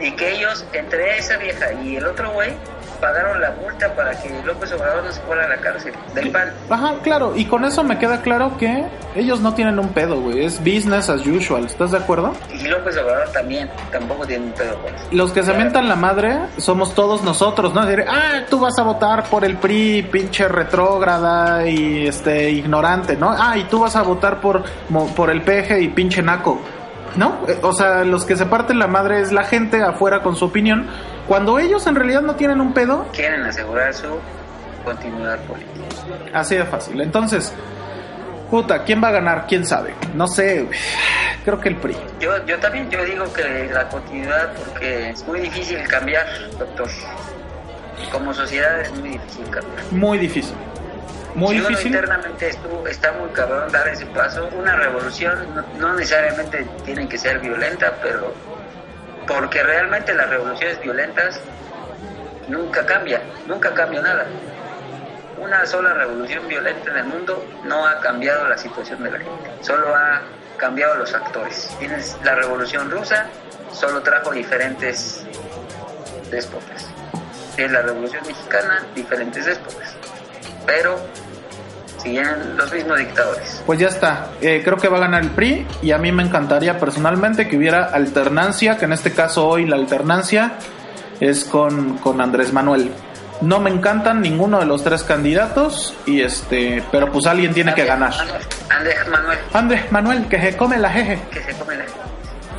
[0.00, 2.54] Y que ellos, entre esa vieja y el otro güey,
[3.00, 6.52] pagaron la multa para que López Obrador no se fuera a la cárcel del PAN.
[6.68, 10.44] Ajá, claro, y con eso me queda claro que ellos no tienen un pedo, güey,
[10.44, 12.32] es business as usual, ¿estás de acuerdo?
[12.52, 15.04] Y López Obrador también, tampoco tiene un pedo con eso.
[15.10, 17.84] Los que se mentan la madre somos todos nosotros, ¿no?
[17.84, 23.34] Decir, ah, tú vas a votar por el PRI, pinche retrógrada y este ignorante, ¿no?
[23.36, 24.62] Ah, y tú vas a votar por,
[25.16, 26.60] por el PG y pinche naco.
[27.16, 27.40] ¿No?
[27.48, 30.44] Eh, O sea, los que se parten la madre es la gente afuera con su
[30.46, 30.86] opinión,
[31.28, 34.08] cuando ellos en realidad no tienen un pedo, Quieren asegurar su
[34.84, 35.78] continuidad política.
[36.32, 37.00] así de fácil.
[37.00, 37.52] Entonces,
[38.50, 39.46] puta, ¿quién va a ganar?
[39.46, 39.94] ¿Quién sabe?
[40.14, 40.68] No sé,
[41.44, 41.96] creo que el PRI.
[42.20, 46.26] Yo, yo también yo digo que la continuidad porque es muy difícil cambiar,
[46.58, 46.88] doctor.
[48.10, 49.84] Como sociedad es muy difícil cambiar.
[49.92, 50.54] Muy difícil.
[51.34, 51.94] Muy si uno difícil.
[51.94, 54.48] internamente estuvo, está muy cabrón dar ese paso.
[54.52, 58.34] Una revolución no, no necesariamente tiene que ser violenta, pero
[59.26, 61.40] porque realmente las revoluciones violentas
[62.48, 64.26] nunca cambian, nunca cambia nada.
[65.38, 69.50] Una sola revolución violenta en el mundo no ha cambiado la situación de la gente,
[69.62, 70.22] solo ha
[70.56, 71.70] cambiado los actores.
[71.78, 73.26] Tienes la revolución rusa,
[73.72, 75.24] solo trajo diferentes
[76.30, 76.88] déspotas.
[77.54, 79.96] Tienes la revolución mexicana, diferentes déspotas.
[80.70, 80.96] Pero
[82.00, 83.62] siguen los mismos dictadores.
[83.66, 84.28] Pues ya está.
[84.40, 87.56] Eh, creo que va a ganar el PRI y a mí me encantaría personalmente que
[87.56, 90.52] hubiera alternancia, que en este caso hoy la alternancia
[91.18, 92.92] es con, con Andrés Manuel.
[93.40, 97.84] No me encantan ninguno de los tres candidatos y este, pero pues alguien tiene que
[97.84, 98.12] ganar.
[98.68, 101.18] Andrés Manuel, Andrés Manuel, que se come la jeje.
[101.32, 101.84] que se come la...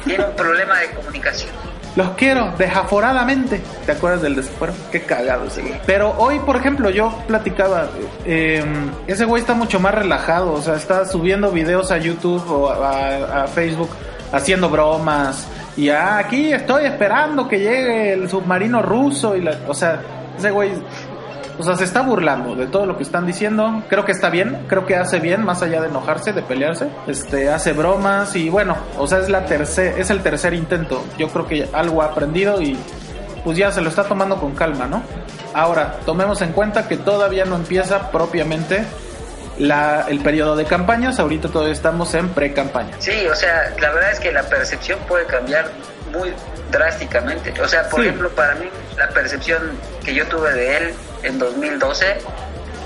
[0.04, 1.71] Tiene un problema de comunicación.
[1.96, 3.62] Los quiero desaforadamente.
[3.86, 4.74] ¿Te acuerdas del desaforo?
[4.92, 5.82] Qué cagado ese güey.
[5.86, 7.90] Pero hoy, por ejemplo, yo platicaba.
[8.26, 8.64] eh,
[9.08, 10.54] ese güey está mucho más relajado.
[10.54, 13.90] O sea, está subiendo videos a YouTube o a, a Facebook
[14.32, 15.48] haciendo bromas.
[15.76, 19.36] Y ah, aquí estoy esperando que llegue el submarino ruso.
[19.36, 20.02] Y la, o sea,
[20.38, 20.72] ese güey.
[21.60, 23.84] O sea, se está burlando de todo lo que están diciendo.
[23.90, 26.88] Creo que está bien, creo que hace bien, más allá de enojarse, de pelearse.
[27.08, 31.04] Este, hace bromas y bueno, o sea, es la tercer, es el tercer intento.
[31.18, 32.78] Yo creo que algo ha aprendido y
[33.44, 35.04] pues ya se lo está tomando con calma, ¿no?
[35.54, 38.84] Ahora, tomemos en cuenta que todavía no empieza propiamente
[39.58, 41.20] la, el periodo de campañas.
[41.20, 42.94] Ahorita todavía estamos en pre-campaña.
[43.00, 45.66] Sí, o sea, la verdad es que la percepción puede cambiar
[46.14, 46.32] muy
[46.72, 47.54] drásticamente.
[47.62, 48.08] O sea, por Sí.
[48.08, 48.66] ejemplo, para mí
[48.98, 49.62] la percepción
[50.04, 50.94] que yo tuve de él
[51.24, 52.18] en 2012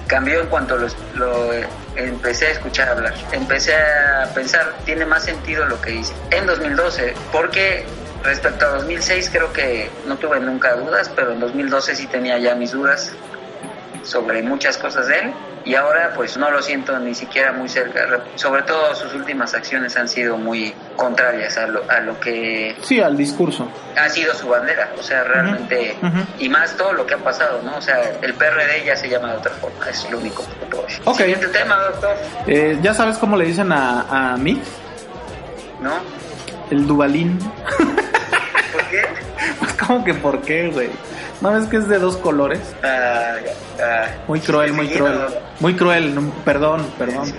[0.07, 1.51] cambió en cuanto lo, lo
[1.95, 3.13] empecé a escuchar hablar.
[3.31, 6.13] Empecé a pensar, tiene más sentido lo que dice.
[6.31, 7.85] En 2012, porque
[8.23, 12.55] respecto a 2006 creo que no tuve nunca dudas, pero en 2012 sí tenía ya
[12.55, 13.11] mis dudas
[14.05, 15.33] sobre muchas cosas de él
[15.65, 18.05] y ahora pues no lo siento ni siquiera muy cerca.
[18.05, 22.75] Re- Sobre todo sus últimas acciones han sido muy contrarias a lo, a lo que
[22.83, 23.67] Sí, al discurso.
[23.97, 25.95] ha sido su bandera, o sea, realmente,
[26.39, 27.77] y más todo lo que ha pasado, ¿no?
[27.77, 30.45] O sea, el PRD ya se llama de otra forma, es lo único.
[31.05, 31.17] Ok.
[31.17, 32.15] Siguiente tema, doctor,
[32.47, 34.61] Eh, ¿Ya sabes cómo le dicen a, a mí?
[35.81, 35.93] ¿no?
[36.69, 37.39] El Dubalín.
[37.41, 39.01] ¿Por qué?
[39.59, 40.89] Pues como que por qué, güey.
[41.41, 42.61] ¿No ves que es de dos colores?
[42.83, 43.35] Ah,
[43.81, 44.05] ah.
[44.27, 45.13] Muy cruel, muy Sí, cruel.
[45.13, 45.25] no,
[45.59, 47.27] Muy cruel, no, perdón, perdón.
[47.27, 47.33] Sí.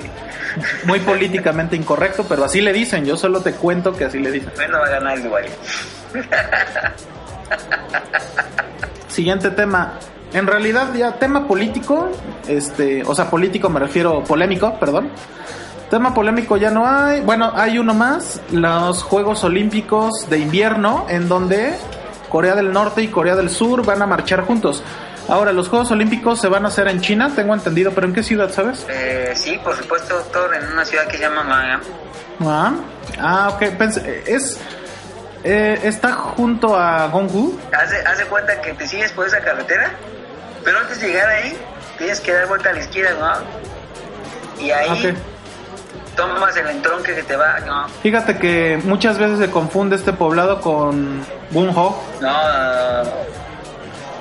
[0.84, 3.04] Muy políticamente incorrecto, pero así le dicen.
[3.04, 4.52] Yo solo te cuento que así le dicen.
[4.56, 5.46] Bueno, va a ganar Dubai.
[9.08, 9.94] Siguiente tema.
[10.32, 12.10] En realidad ya tema político,
[12.46, 15.08] este, o sea, político me refiero polémico, perdón.
[15.88, 17.20] Tema polémico ya no hay.
[17.20, 21.74] Bueno, hay uno más, los Juegos Olímpicos de invierno en donde
[22.28, 24.82] Corea del Norte y Corea del Sur van a marchar juntos.
[25.28, 28.22] Ahora, los Juegos Olímpicos se van a hacer en China, tengo entendido, pero ¿en qué
[28.22, 28.86] ciudad, sabes?
[28.88, 31.84] Eh, sí, por supuesto, doctor, en una ciudad que se llama Miami.
[32.44, 32.72] Ah,
[33.18, 34.58] ah ok, pensé- es
[35.42, 37.58] eh, está junto a Gonggu.
[37.72, 39.90] Hace, hace cuenta que te sigues por esa carretera,
[40.64, 41.56] pero antes de llegar ahí,
[41.98, 43.38] tienes que dar vuelta a la izquierda,
[44.58, 44.62] ¿no?
[44.64, 45.18] Y ahí Ok.
[46.16, 47.88] Tomas el entronque que te va, ¿no?
[48.02, 51.72] Fíjate que muchas veces se confunde este poblado con Gunho.
[51.72, 53.10] No, no, no,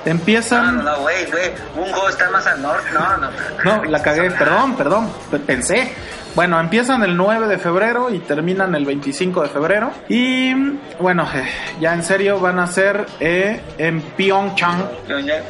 [0.04, 0.76] Empiezan.
[0.76, 3.28] no, no, güey, güey, un juego está más al norte, no, no.
[3.64, 5.92] No, la cagué, perdón, perdón, pe- pensé.
[6.36, 9.90] Bueno, empiezan el 9 de febrero y terminan el 25 de febrero.
[10.08, 10.52] Y
[11.00, 11.48] bueno, eh,
[11.80, 14.84] ya en serio van a ser eh, en Pyeongchang.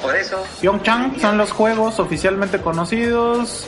[0.00, 3.66] Por eso, Pyeongchang son los juegos oficialmente conocidos,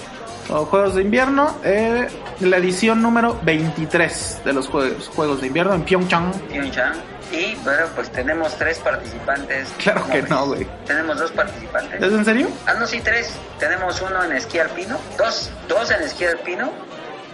[0.49, 2.09] o Juegos de Invierno, eh,
[2.41, 6.33] la edición número 23 de los juegos, juegos de Invierno en Pyeongchang.
[6.49, 6.95] Pyeongchang.
[7.31, 9.69] Y bueno, pues tenemos tres participantes.
[9.83, 10.67] Claro que no, güey.
[10.87, 12.03] Tenemos dos participantes.
[12.03, 12.49] ¿Es en serio?
[12.67, 13.31] Ah, no, sí, tres.
[13.59, 16.71] Tenemos uno en esquí alpino, dos, dos en esquí alpino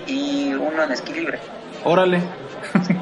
[0.06, 1.38] y uno en esquí libre.
[1.84, 2.20] Órale.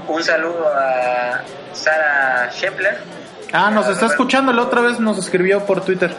[0.08, 1.40] Un saludo a
[1.72, 2.98] Sara Shepler,
[3.54, 6.14] Ah, nos está escuchando, la otra vez nos escribió por Twitter.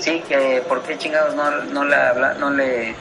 [0.00, 2.94] Sí, que por qué chingados no, no, la, no le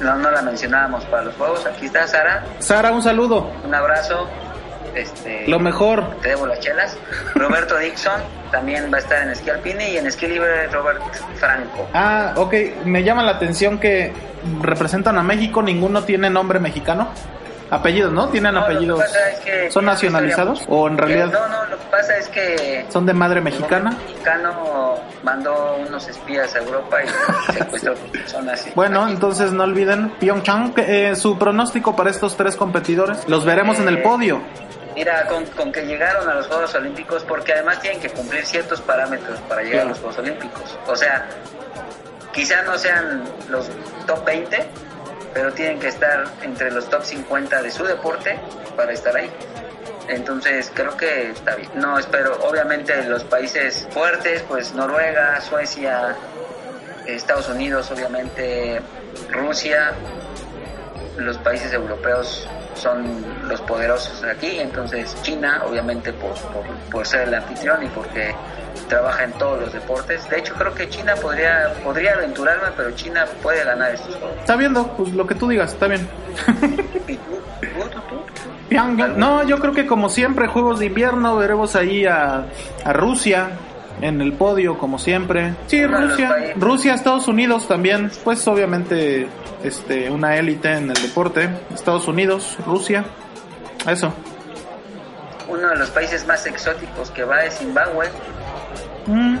[0.00, 1.64] no, no la mencionábamos para los juegos.
[1.66, 3.50] Aquí está Sara, Sara, un saludo.
[3.64, 4.28] un abrazo.
[4.94, 6.16] Este, Lo mejor.
[6.22, 6.96] te debo las chelas.
[7.34, 8.18] Roberto Dixon
[8.50, 11.02] también va a estar en esquí alpine y en esquí libre Robert
[11.38, 11.86] Franco.
[11.92, 12.54] Ah, ok.
[12.86, 14.12] Me llama la atención que
[14.62, 17.08] representan a México, ninguno tiene nombre mexicano.
[17.70, 18.28] Apellidos, ¿no?
[18.28, 19.00] Tienen No, apellidos.
[19.02, 20.62] es que ¿Son nacionalizados?
[20.68, 23.44] ¿O en realidad Eh, no, no, lo que pasa es que son de madre el
[23.44, 23.90] mexicana?
[23.90, 24.94] gobierno mexicano
[25.24, 28.66] mandó unos espías a Europa y secuestró personas.
[28.74, 33.28] Bueno, entonces no olviden Pyeongchang, eh, su pronóstico para estos tres competidores.
[33.28, 34.40] Los veremos en el Eh, podio.
[34.94, 38.80] Mira, con, con que llegaron a los Juegos Olímpicos, porque además tienen que cumplir ciertos
[38.80, 40.78] parámetros para llegar a los Juegos Olímpicos.
[40.86, 41.26] O sea,
[42.32, 43.68] quizá no sean los
[44.06, 44.66] top 20,
[45.36, 48.38] pero tienen que estar entre los top 50 de su deporte
[48.74, 49.30] para estar ahí.
[50.08, 51.68] Entonces creo que está bien.
[51.74, 56.16] No espero, obviamente los países fuertes, pues Noruega, Suecia,
[57.06, 58.80] Estados Unidos, obviamente
[59.30, 59.92] Rusia,
[61.18, 67.34] los países europeos son los poderosos aquí, entonces China, obviamente por, por, por ser el
[67.34, 68.34] anfitrión y porque
[68.86, 70.28] trabaja en todos los deportes.
[70.30, 74.36] De hecho, creo que China podría, podría aventurarme, pero China puede ganar estos juegos.
[74.38, 76.08] Está viendo, pues lo que tú digas, está bien.
[77.08, 77.38] ¿Y tú?
[77.60, 78.16] ¿Tú, tú, tú?
[78.68, 79.18] Pyongyang.
[79.18, 82.46] No, yo creo que como siempre, Juegos de Invierno, veremos ahí a,
[82.84, 83.50] a Rusia
[84.00, 85.54] en el podio, como siempre.
[85.66, 86.54] Sí, Rusia.
[86.56, 88.10] Rusia, Estados Unidos también.
[88.24, 89.28] Pues obviamente
[89.62, 91.48] este, una élite en el deporte.
[91.74, 93.04] Estados Unidos, Rusia.
[93.88, 94.12] Eso.
[95.48, 98.06] Uno de los países más exóticos que va es Zimbabue,
[99.06, 99.36] Mm.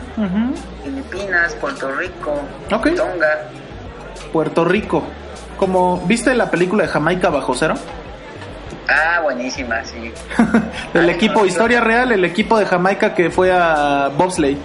[0.84, 2.40] Filipinas, Puerto Rico,
[2.72, 2.88] Ok.
[2.94, 3.48] Tonga.
[4.32, 5.02] Puerto Rico.
[5.58, 7.74] Como, ¿viste la película de Jamaica bajo cero?
[8.88, 10.12] Ah, buenísima, sí.
[10.94, 11.86] el Ah, equipo, no, historia no.
[11.86, 14.58] real, el equipo de Jamaica que fue a bobsleigh.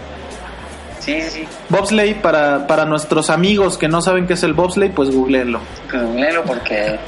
[1.00, 1.48] Sí, sí, sí.
[1.70, 5.60] Bobsleigh, para, para nuestros amigos que no saben qué es el bobsleigh, pues googleenlo.
[5.92, 7.00] Googleenlo porque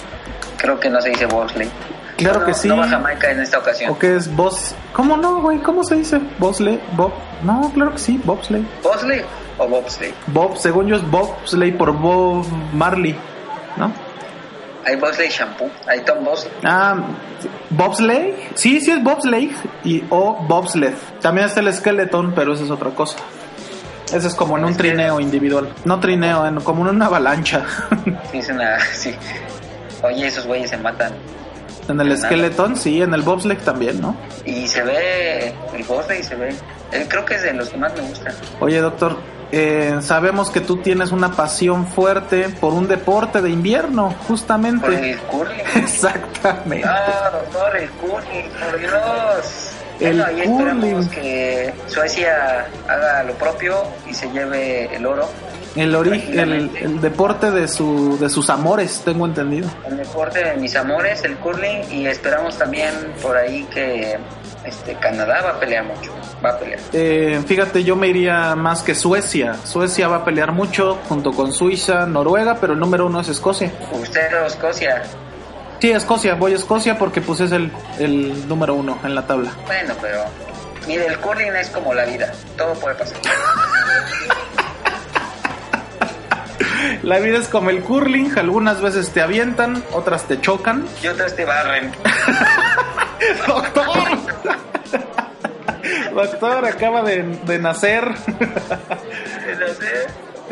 [0.57, 1.69] creo que no se dice Bosley.
[2.17, 2.67] Claro No, que sí.
[2.67, 3.91] No va Jamaica en esta ocasión.
[3.91, 4.75] ¿O qué es Bos?
[4.93, 5.59] ¿Cómo no, güey?
[5.59, 6.19] ¿Cómo se dice?
[6.39, 7.11] Bobsleigh, Bob.
[7.43, 8.65] No, claro que sí, bobsleigh.
[8.83, 9.21] ¿Bosley
[9.57, 10.13] o Bobsley?
[10.27, 13.15] Bob, según yo es bobsleigh por Bob Marley,
[13.77, 13.91] ¿no?
[14.85, 16.51] Hay Bosley Shampoo, hay Tom Bosley.
[16.63, 16.95] Ah,
[17.69, 18.35] bobsleigh.
[18.55, 19.51] Sí, sí es bobsleigh
[19.83, 20.93] y o bobsled.
[21.21, 23.17] También está el skeleton, pero eso es otra cosa.
[24.13, 25.69] Ese es como en un trineo individual.
[25.85, 27.65] No trineo, en- como en una avalancha.
[28.31, 28.79] Sí, es una.
[28.79, 29.15] Sí.
[30.03, 31.13] Oye, esos güeyes se matan.
[31.87, 34.15] En el skeleton, sí, en el bobsleigh también, ¿no?
[34.45, 35.53] Y se ve.
[35.75, 36.55] El Bosley se ve.
[36.91, 38.33] eh, creo que es de los que más me gustan.
[38.59, 39.17] Oye, doctor,
[39.51, 45.11] eh, sabemos que tú tienes una pasión fuerte por un deporte de invierno, Por justamente.
[45.11, 45.59] el curling.
[45.75, 46.87] Exactamente.
[46.87, 49.69] Ah, doctor, el curling, por Dios.
[49.99, 51.09] El bueno, ahí esperamos curling.
[51.09, 53.75] que Suecia haga lo propio
[54.09, 55.29] y se lleve el oro.
[55.75, 56.39] El origen,
[56.75, 59.67] el, deporte de su de sus amores, tengo entendido.
[59.87, 64.17] El deporte de mis amores, el curling, y esperamos también por ahí que
[64.65, 66.13] este Canadá va a pelear mucho.
[66.45, 66.79] Va a pelear.
[66.93, 69.55] Eh, fíjate, yo me iría más que Suecia.
[69.63, 73.71] Suecia va a pelear mucho junto con Suiza, Noruega, pero el número uno es Escocia.
[73.91, 75.01] Usted o Escocia.
[75.79, 79.51] Sí, Escocia, voy a Escocia porque pues es el, el número uno en la tabla.
[79.65, 80.23] Bueno, pero
[80.87, 82.31] mire, el curling es como la vida.
[82.57, 83.17] Todo puede pasar.
[87.03, 90.85] La vida es como el curling, algunas veces te avientan, otras te chocan.
[91.01, 91.91] Y otras te barren.
[93.47, 94.17] ¡Doctor!
[96.13, 98.03] Doctor, acaba de, de nacer
[99.47, 100.07] Entonces,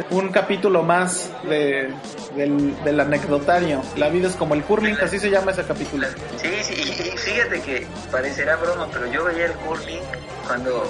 [0.09, 1.93] un capítulo más de,
[2.35, 3.81] del, del anecdotario.
[3.95, 6.07] La vida es como el curling, así se llama ese capítulo.
[6.41, 10.01] Sí, sí, y- y fíjate que parecerá broma, pero yo veía el curling
[10.47, 10.89] cuando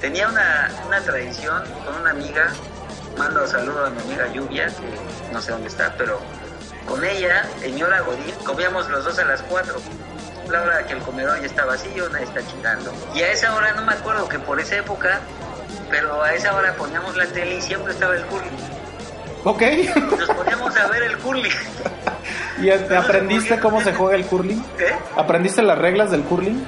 [0.00, 2.48] tenía una, una tradición con una amiga,
[3.16, 6.20] mando saludo a mi amiga Lluvia, que no sé dónde está, pero
[6.86, 9.76] con ella, señora Godín, comíamos los dos a las cuatro.
[10.50, 12.92] La hora que el comedor ya está vacío, nadie está chingando.
[13.14, 15.20] Y a esa hora, no me acuerdo que por esa época,
[15.90, 18.50] pero a esa hora poníamos la tele y siempre estaba el curling.
[19.44, 19.62] Ok.
[20.18, 21.52] Nos poníamos a ver el curling.
[22.60, 24.58] ¿Y aprendiste cómo se juega el curling?
[24.78, 24.94] ¿Eh?
[25.16, 26.64] ¿Aprendiste las reglas del curling?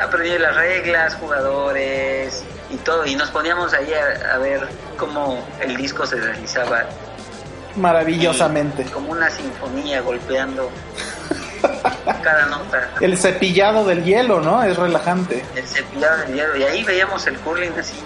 [0.00, 2.44] aprendí las reglas, jugadores
[2.74, 4.68] y todo, y nos poníamos ahí a, a ver
[4.98, 6.84] cómo el disco se realizaba.
[7.76, 8.82] Maravillosamente.
[8.82, 10.70] Y como una sinfonía golpeando
[12.22, 12.90] cada nota.
[13.00, 14.62] El cepillado del hielo, ¿no?
[14.62, 15.44] Es relajante.
[15.54, 17.96] El cepillado del hielo, y ahí veíamos el curling así.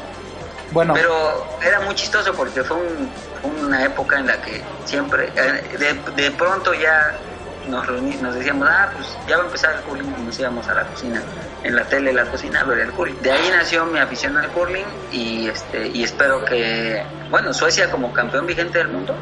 [0.71, 3.11] Bueno, Pero era muy chistoso porque fue un-
[3.66, 7.16] una época en la que siempre, eh, de, de pronto ya
[7.69, 10.69] nos reuníamos, nos decíamos, ah, pues ya va a empezar el curling y nos íbamos
[10.69, 11.23] a la cocina,
[11.62, 13.21] en la tele, la cocina, a ver el curling.
[13.23, 18.12] De ahí nació mi afición al curling y, este, y espero que, bueno, Suecia como
[18.12, 19.14] campeón vigente del mundo,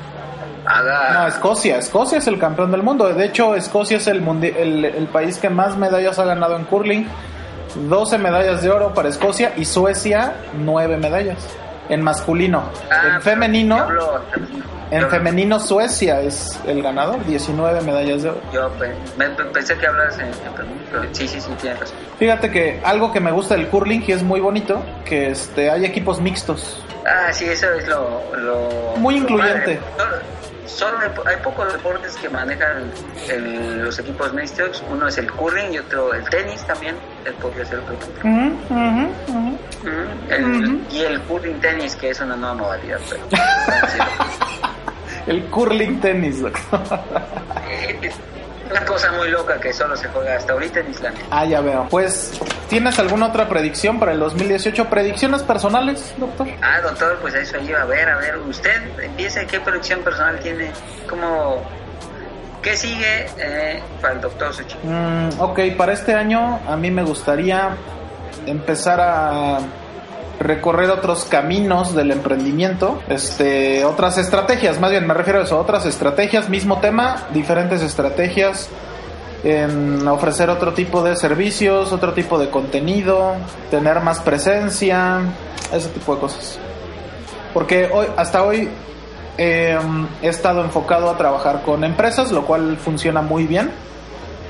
[0.64, 1.12] haga...
[1.12, 3.12] No, Escocia, Escocia es el campeón del mundo.
[3.12, 7.06] De hecho, Escocia es el, el, el país que más medallas ha ganado en curling.
[7.74, 11.46] 12 medallas de oro para Escocia y Suecia 9 medallas
[11.88, 12.64] en masculino.
[12.90, 14.64] Ah, en femenino, yo hablo femenino.
[14.90, 18.40] En Yo- femenino Suecia es el ganador, 19 medallas de oro.
[18.52, 21.80] Yo pe- me- me- pensé que hablas en, en femenino, pero sí, sí, sí, tienes
[21.80, 21.96] razón.
[22.18, 25.84] Fíjate que algo que me gusta del curling y es muy bonito, que este hay
[25.84, 26.82] equipos mixtos.
[27.06, 28.20] Ah, sí, eso es lo...
[28.36, 29.76] lo Muy lo incluyente.
[29.96, 30.16] padre.
[30.66, 32.90] Solo, solo hay, po- hay pocos deportes que manejan
[33.28, 34.82] el- los equipos mixtos.
[34.90, 36.96] Uno es el curling y otro el tenis también.
[37.24, 37.96] Él podría ser otro.
[40.28, 40.80] El- Ujú.
[40.90, 42.98] Y el curling tenis, que es una nueva modalidad.
[43.08, 43.22] Pero,
[45.26, 46.40] El curling tenis.
[46.42, 46.80] doctor.
[48.70, 51.24] Una cosa muy loca que solo se juega hasta ahorita en Islandia.
[51.30, 51.86] ah, ya veo.
[51.88, 52.32] Pues,
[52.68, 54.86] ¿tienes alguna otra predicción para el 2018?
[54.86, 56.48] ¿Predicciones personales, doctor?
[56.60, 57.82] Ah, doctor, pues eso iba.
[57.82, 59.46] A ver, a ver, usted empiece.
[59.46, 60.70] ¿Qué producción personal tiene?
[61.08, 61.62] ¿Cómo,
[62.60, 64.76] ¿Qué sigue eh, para el doctor Suchi?
[64.82, 67.76] Mm, ok, para este año a mí me gustaría
[68.46, 69.58] empezar a
[70.38, 75.86] recorrer otros caminos del emprendimiento, este, otras estrategias, más bien me refiero a eso, otras
[75.86, 78.68] estrategias, mismo tema, diferentes estrategias
[79.44, 83.34] en ofrecer otro tipo de servicios, otro tipo de contenido,
[83.70, 85.20] tener más presencia,
[85.72, 86.58] ese tipo de cosas.
[87.54, 88.68] Porque hoy, hasta hoy
[89.38, 89.78] eh,
[90.22, 93.70] he estado enfocado a trabajar con empresas, lo cual funciona muy bien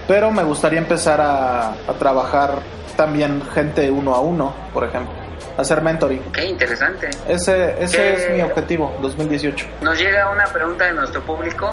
[0.07, 2.61] pero me gustaría empezar a, a trabajar
[2.97, 5.15] también gente uno a uno, por ejemplo,
[5.57, 6.23] hacer mentoring.
[6.33, 7.09] Qué interesante.
[7.29, 8.13] Ese, ese ¿Qué?
[8.15, 9.67] es mi objetivo, 2018.
[9.83, 11.71] Nos llega una pregunta de nuestro público.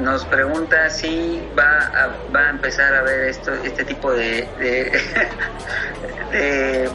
[0.00, 4.92] Nos pregunta si va a, va a empezar a ver esto, este tipo de, de,
[6.32, 6.88] de,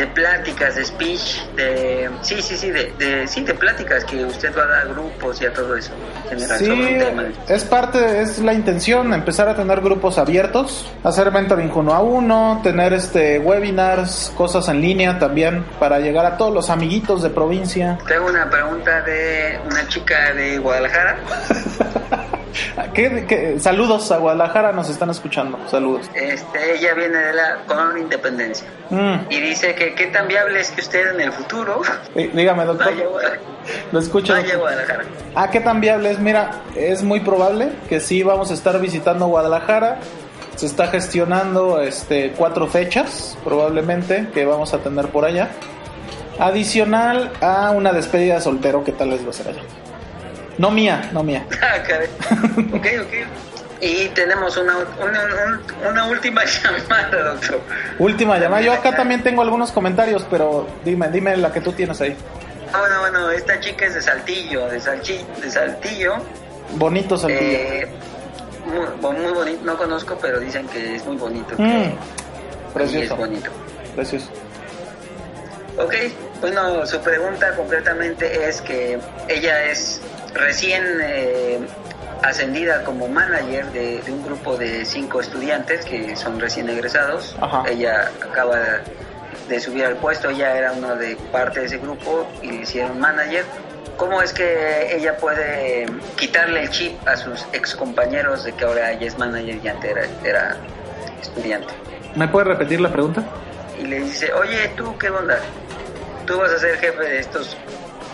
[0.00, 4.50] de pláticas, de speech, de sí, sí, sí, de, de sí, de pláticas que usted
[4.56, 5.92] va a dar a grupos y a todo eso.
[6.30, 11.70] en general, Sí, es parte, es la intención, empezar a tener grupos abiertos, hacer mentoring
[11.74, 16.70] uno a uno, tener este webinars, cosas en línea también, para llegar a todos los
[16.70, 17.98] amiguitos de provincia.
[18.08, 21.18] Tengo una pregunta de una chica de Guadalajara.
[22.94, 26.08] ¿Qué- qué- Saludos a Guadalajara, nos están escuchando, saludos.
[26.14, 30.70] Este, ella viene de la Colonia Independencia Mm, y dice que qué tan viable es
[30.72, 31.80] que usted en el futuro
[32.16, 33.04] eh, dígame, doctor, vaya
[33.92, 34.32] lo escucho.
[34.32, 34.56] Vaya.
[34.56, 35.04] Guadalajara.
[35.36, 36.18] Ah, ¿qué tan viable es?
[36.18, 39.98] Mira, es muy probable que sí vamos a estar visitando Guadalajara.
[40.56, 45.50] Se está gestionando este cuatro fechas, probablemente, que vamos a tener por allá.
[46.38, 49.62] Adicional a una despedida de soltero, ¿qué tal les va a ser allá?
[50.60, 51.46] No mía, no mía.
[51.62, 53.14] Ah, ok, ok.
[53.80, 57.60] Y tenemos una, una, un- una última llamada, doctor.
[57.98, 58.60] Última llamada.
[58.60, 62.14] Yo acá también tengo algunos comentarios, pero dime, dime la que tú tienes ahí.
[62.74, 66.16] Ah, Bueno, bueno, esta chica es de Saltillo, de, Salchi, de Saltillo.
[66.76, 67.40] Bonito Saltillo.
[67.40, 67.88] Eh,
[69.00, 71.54] muy, muy bonito, no conozco, pero dicen que es muy bonito.
[71.56, 71.94] Mm,
[72.74, 73.50] precioso, Es bonito.
[73.96, 74.28] precioso.
[75.78, 75.94] Ok,
[76.42, 78.98] bueno, su pregunta concretamente es que
[79.28, 80.02] ella es
[80.34, 81.58] recién eh,
[82.22, 87.36] ascendida como manager de, de un grupo de cinco estudiantes que son recién egresados.
[87.40, 87.64] Ajá.
[87.68, 88.58] Ella acaba
[89.48, 92.98] de, subir al puesto, ella era una de parte de ese grupo y le hicieron
[93.00, 93.44] manager.
[93.96, 98.92] ¿Cómo es que ella puede quitarle el chip a sus ex compañeros de que ahora
[98.92, 100.56] ella es manager y antes era, era
[101.20, 101.74] estudiante?
[102.14, 103.24] ¿Me puedes repetir la pregunta?
[103.80, 105.38] y le dice, oye, tú, ¿qué onda?
[106.26, 107.56] Tú vas a ser jefe de estos.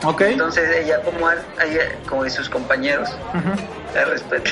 [0.05, 0.21] Ok.
[0.23, 3.51] Entonces ella, como, ella, como de sus compañeros, Ujú.
[3.95, 4.51] la respeta.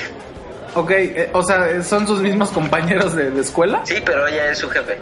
[0.74, 3.80] Ok, eh, o sea, ¿son sus mismos compañeros de, de escuela?
[3.84, 4.99] Sí, pero ella es su jefe.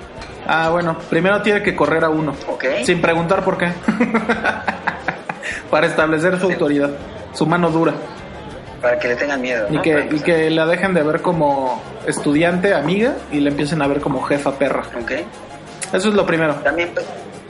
[0.46, 2.34] Ah, bueno, primero tiene que correr a uno.
[2.48, 2.64] Ok.
[2.84, 3.72] Sin preguntar por qué.
[5.70, 6.52] Para establecer su Sí.
[6.52, 6.90] autoridad,
[7.32, 7.94] su mano dura.
[8.82, 9.66] Para que le tengan miedo.
[9.70, 9.82] Y ¿no?
[9.82, 14.00] que, y que la dejen de ver como estudiante, amiga, y le empiecen a ver
[14.00, 14.82] como jefa perra.
[15.00, 15.12] Ok.
[15.92, 16.54] Eso es lo primero.
[16.56, 16.90] También,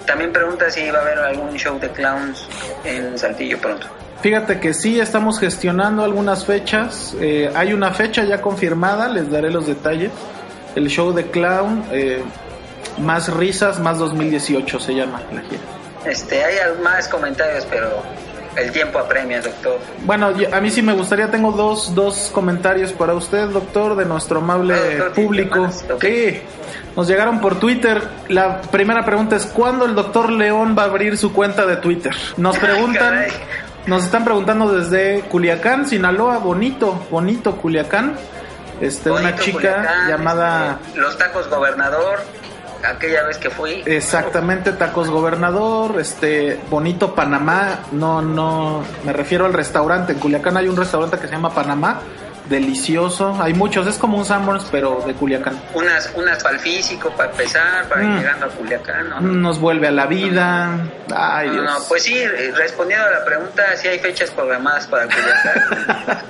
[0.07, 2.47] también pregunta si va a haber algún show de clowns
[2.85, 3.87] en Saltillo pronto.
[4.21, 7.15] Fíjate que sí estamos gestionando algunas fechas.
[7.21, 10.13] eh, hay una fecha ya confirmada, les daré los detalles.
[10.77, 12.23] El show de clown, eh,
[12.99, 15.61] más risas, más 2018 se llama la gira.
[16.07, 18.03] Este, hay más comentarios, pero
[18.57, 19.79] el tiempo apremia, doctor.
[20.05, 24.05] Bueno, yo- a mí sí me gustaría, tengo dos, dos comentarios para usted, doctor, de
[24.05, 25.69] nuestro amable Ah, doctor, ¿tiene público.
[26.01, 26.41] Sí,
[26.97, 28.03] nos llegaron por Twitter.
[28.29, 32.15] La primera pregunta es, ¿cuándo el doctor León va a abrir su cuenta de Twitter?
[32.37, 33.25] Nos preguntan,
[33.87, 38.17] nos están preguntando desde Culiacán, Sinaloa, bonito, bonito Culiacán.
[38.81, 42.19] Este, una chica Culiacán, llamada este, Los Tacos Gobernador,
[42.85, 43.83] aquella vez que fui.
[43.87, 50.69] exactamente Tacos Gobernador, este bonito Panamá, no no me refiero al restaurante, en Culiacán hay
[50.69, 52.01] un restaurante que se llama Panamá,
[52.53, 55.61] delicioso, hay muchos, es como un Sanborns pero de Culiacán.
[55.75, 58.17] Unas, unas para el físico, para empezar, para ir Mm.
[58.19, 59.21] llegando a Culiacán, ¿no?
[59.21, 60.79] Nos vuelve a la vida.
[61.15, 61.65] Ay, No, Dios.
[61.65, 66.23] no, pues sí, eh, respondiendo a la pregunta, sí hay fechas programadas para Culiacán.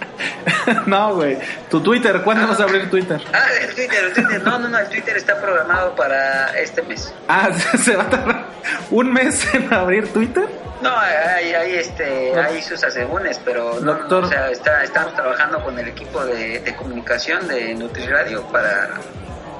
[0.86, 1.36] no, güey.
[1.70, 3.20] Tu Twitter, ¿cuándo vas a abrir Twitter?
[3.32, 7.12] ah, el Twitter, el Twitter, no, no, no, el Twitter está programado para este mes.
[7.28, 7.50] Ah,
[7.82, 8.46] se va a tardar
[8.90, 10.46] un mes en abrir Twitter.
[10.82, 14.24] No, hay, hay, este, hay sus asegúnes, pero no, Doctor.
[14.24, 18.90] o sea, está, estamos trabajando con el equipo de, de comunicación de NutriRadio para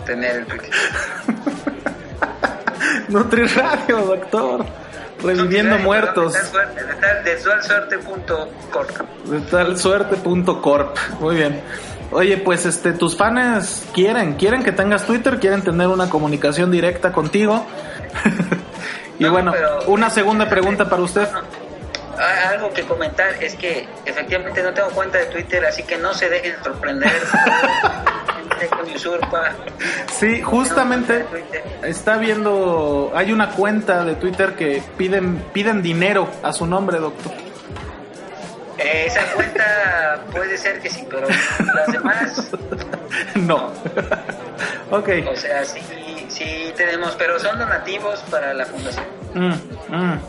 [0.05, 0.71] tener el Twitter.
[3.09, 4.65] Nutri Radio, doctor.
[5.23, 6.35] Reviviendo NutriRadio, muertos.
[6.35, 8.91] Suerte, de tal, de tal suerte punto corp.
[9.27, 10.97] De tal suerte.corp.
[11.21, 11.61] Muy bien.
[12.11, 17.13] Oye, pues este, tus fans quieren, quieren que tengas Twitter, quieren tener una comunicación directa
[17.13, 17.65] contigo.
[19.23, 19.53] y No, bueno,
[19.87, 21.29] una segunda pregunta para usted.
[22.49, 26.29] Algo que comentar es que efectivamente no tengo cuenta de Twitter, así que no se
[26.29, 27.13] dejen sorprender.
[29.29, 29.43] Con.
[30.13, 31.27] Sí, justamente
[31.83, 37.33] está viendo, hay una cuenta de Twitter que piden, piden dinero a su nombre, doctor.
[38.83, 42.51] Eh, esa cuenta puede ser que sí, pero las demás,
[43.37, 43.73] no.
[44.91, 45.09] ok.
[45.31, 45.81] o sea, sí,
[46.29, 49.07] sí tenemos, pero son donativos para la fundación.
[49.35, 50.21] Mm, mm.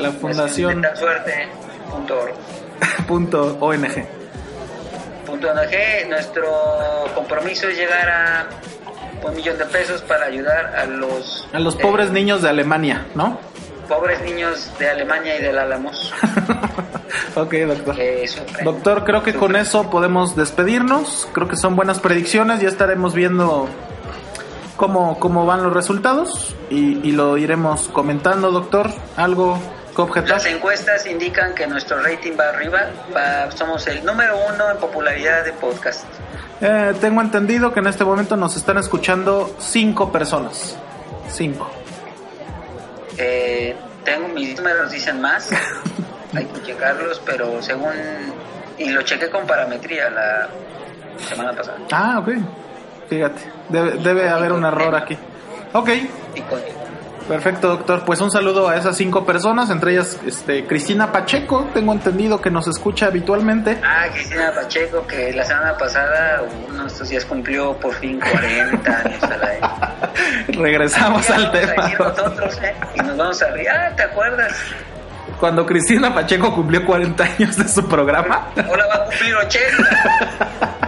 [0.00, 1.48] La fundación De tal suerte.
[1.90, 2.28] Punto
[3.06, 4.06] punto ONG.
[5.26, 6.50] Punto ONG, nuestro
[7.14, 8.46] compromiso es llegar a
[9.22, 13.06] un millón de pesos para ayudar a los A los eh, pobres niños de Alemania,
[13.14, 13.38] ¿no?
[13.90, 16.14] Pobres niños de Alemania y del Álamos
[17.34, 17.96] ok, doctor.
[18.26, 18.64] sufren.
[18.64, 21.28] Doctor, creo que con eso podemos despedirnos.
[21.32, 22.60] Creo que son buenas predicciones.
[22.60, 23.68] Ya estaremos viendo
[24.76, 28.90] cómo, cómo van los resultados y, y lo iremos comentando, doctor.
[29.16, 29.58] ¿Algo?
[30.26, 35.44] Las encuestas indican que nuestro rating va arriba, va- somos el número uno en popularidad
[35.44, 36.04] de podcast.
[36.62, 40.76] Eh, tengo entendido que en este momento nos están escuchando cinco personas.
[41.28, 41.70] Cinco.
[43.22, 45.50] Eh, tengo mis números dicen más,
[46.34, 47.92] hay que checarlos, pero según
[48.78, 50.48] y lo chequé con parametría la
[51.28, 51.76] semana pasada.
[51.92, 52.30] Ah, ok.
[53.10, 55.18] Fíjate, debe, debe haber un error aquí.
[55.74, 55.88] Ok,
[56.34, 56.60] Y con-
[57.30, 58.04] perfecto, doctor.
[58.04, 61.70] Pues un saludo a esas cinco personas, entre ellas este, Cristina Pacheco.
[61.72, 63.78] Tengo entendido que nos escucha habitualmente.
[63.84, 68.98] Ah, Cristina Pacheco, que la semana pasada, uno de estos días cumplió por fin 40
[68.98, 69.68] años al aire.
[70.48, 71.88] Regresamos al tema.
[72.00, 72.74] nosotros, ¿eh?
[72.96, 73.68] Y nos vamos a reír.
[73.70, 74.52] Ah, ¿te acuerdas?
[75.38, 78.48] Cuando Cristina Pacheco cumplió 40 años de su programa.
[78.66, 80.80] Ahora va a cumplir 80.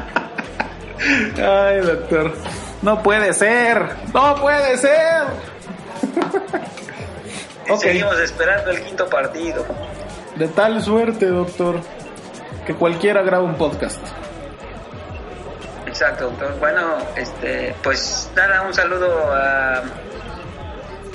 [1.68, 2.34] Ay, doctor.
[2.82, 3.90] No puede ser.
[4.12, 5.51] No puede ser.
[7.80, 9.64] Seguimos esperando el quinto partido.
[10.36, 11.80] De tal suerte, doctor,
[12.66, 14.00] que cualquiera graba un podcast.
[15.86, 16.58] Exacto, doctor.
[16.58, 19.82] Bueno, este, pues nada, un saludo a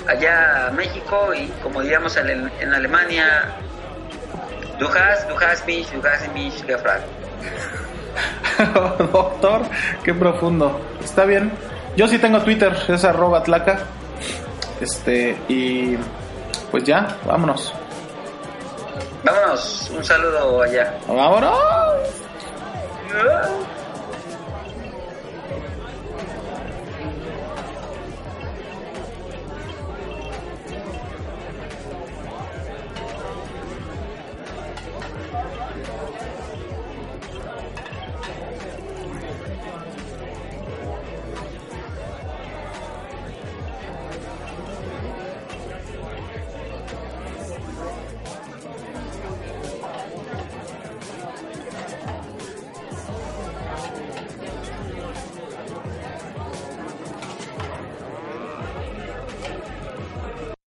[0.08, 3.56] allá a México y como diríamos en, en Alemania,
[4.80, 7.06] du hast, du hast mich, du hast mich gefragt.
[9.12, 9.62] doctor,
[10.04, 10.80] qué profundo.
[11.04, 11.52] Está bien.
[11.96, 13.80] Yo sí tengo Twitter, es arroba tlaca.
[14.82, 15.97] Este, y
[16.71, 17.73] pues ya, vámonos.
[19.23, 20.97] Vámonos, un saludo allá.
[21.07, 21.51] ¡Vámonos!
[23.13, 23.49] Ah.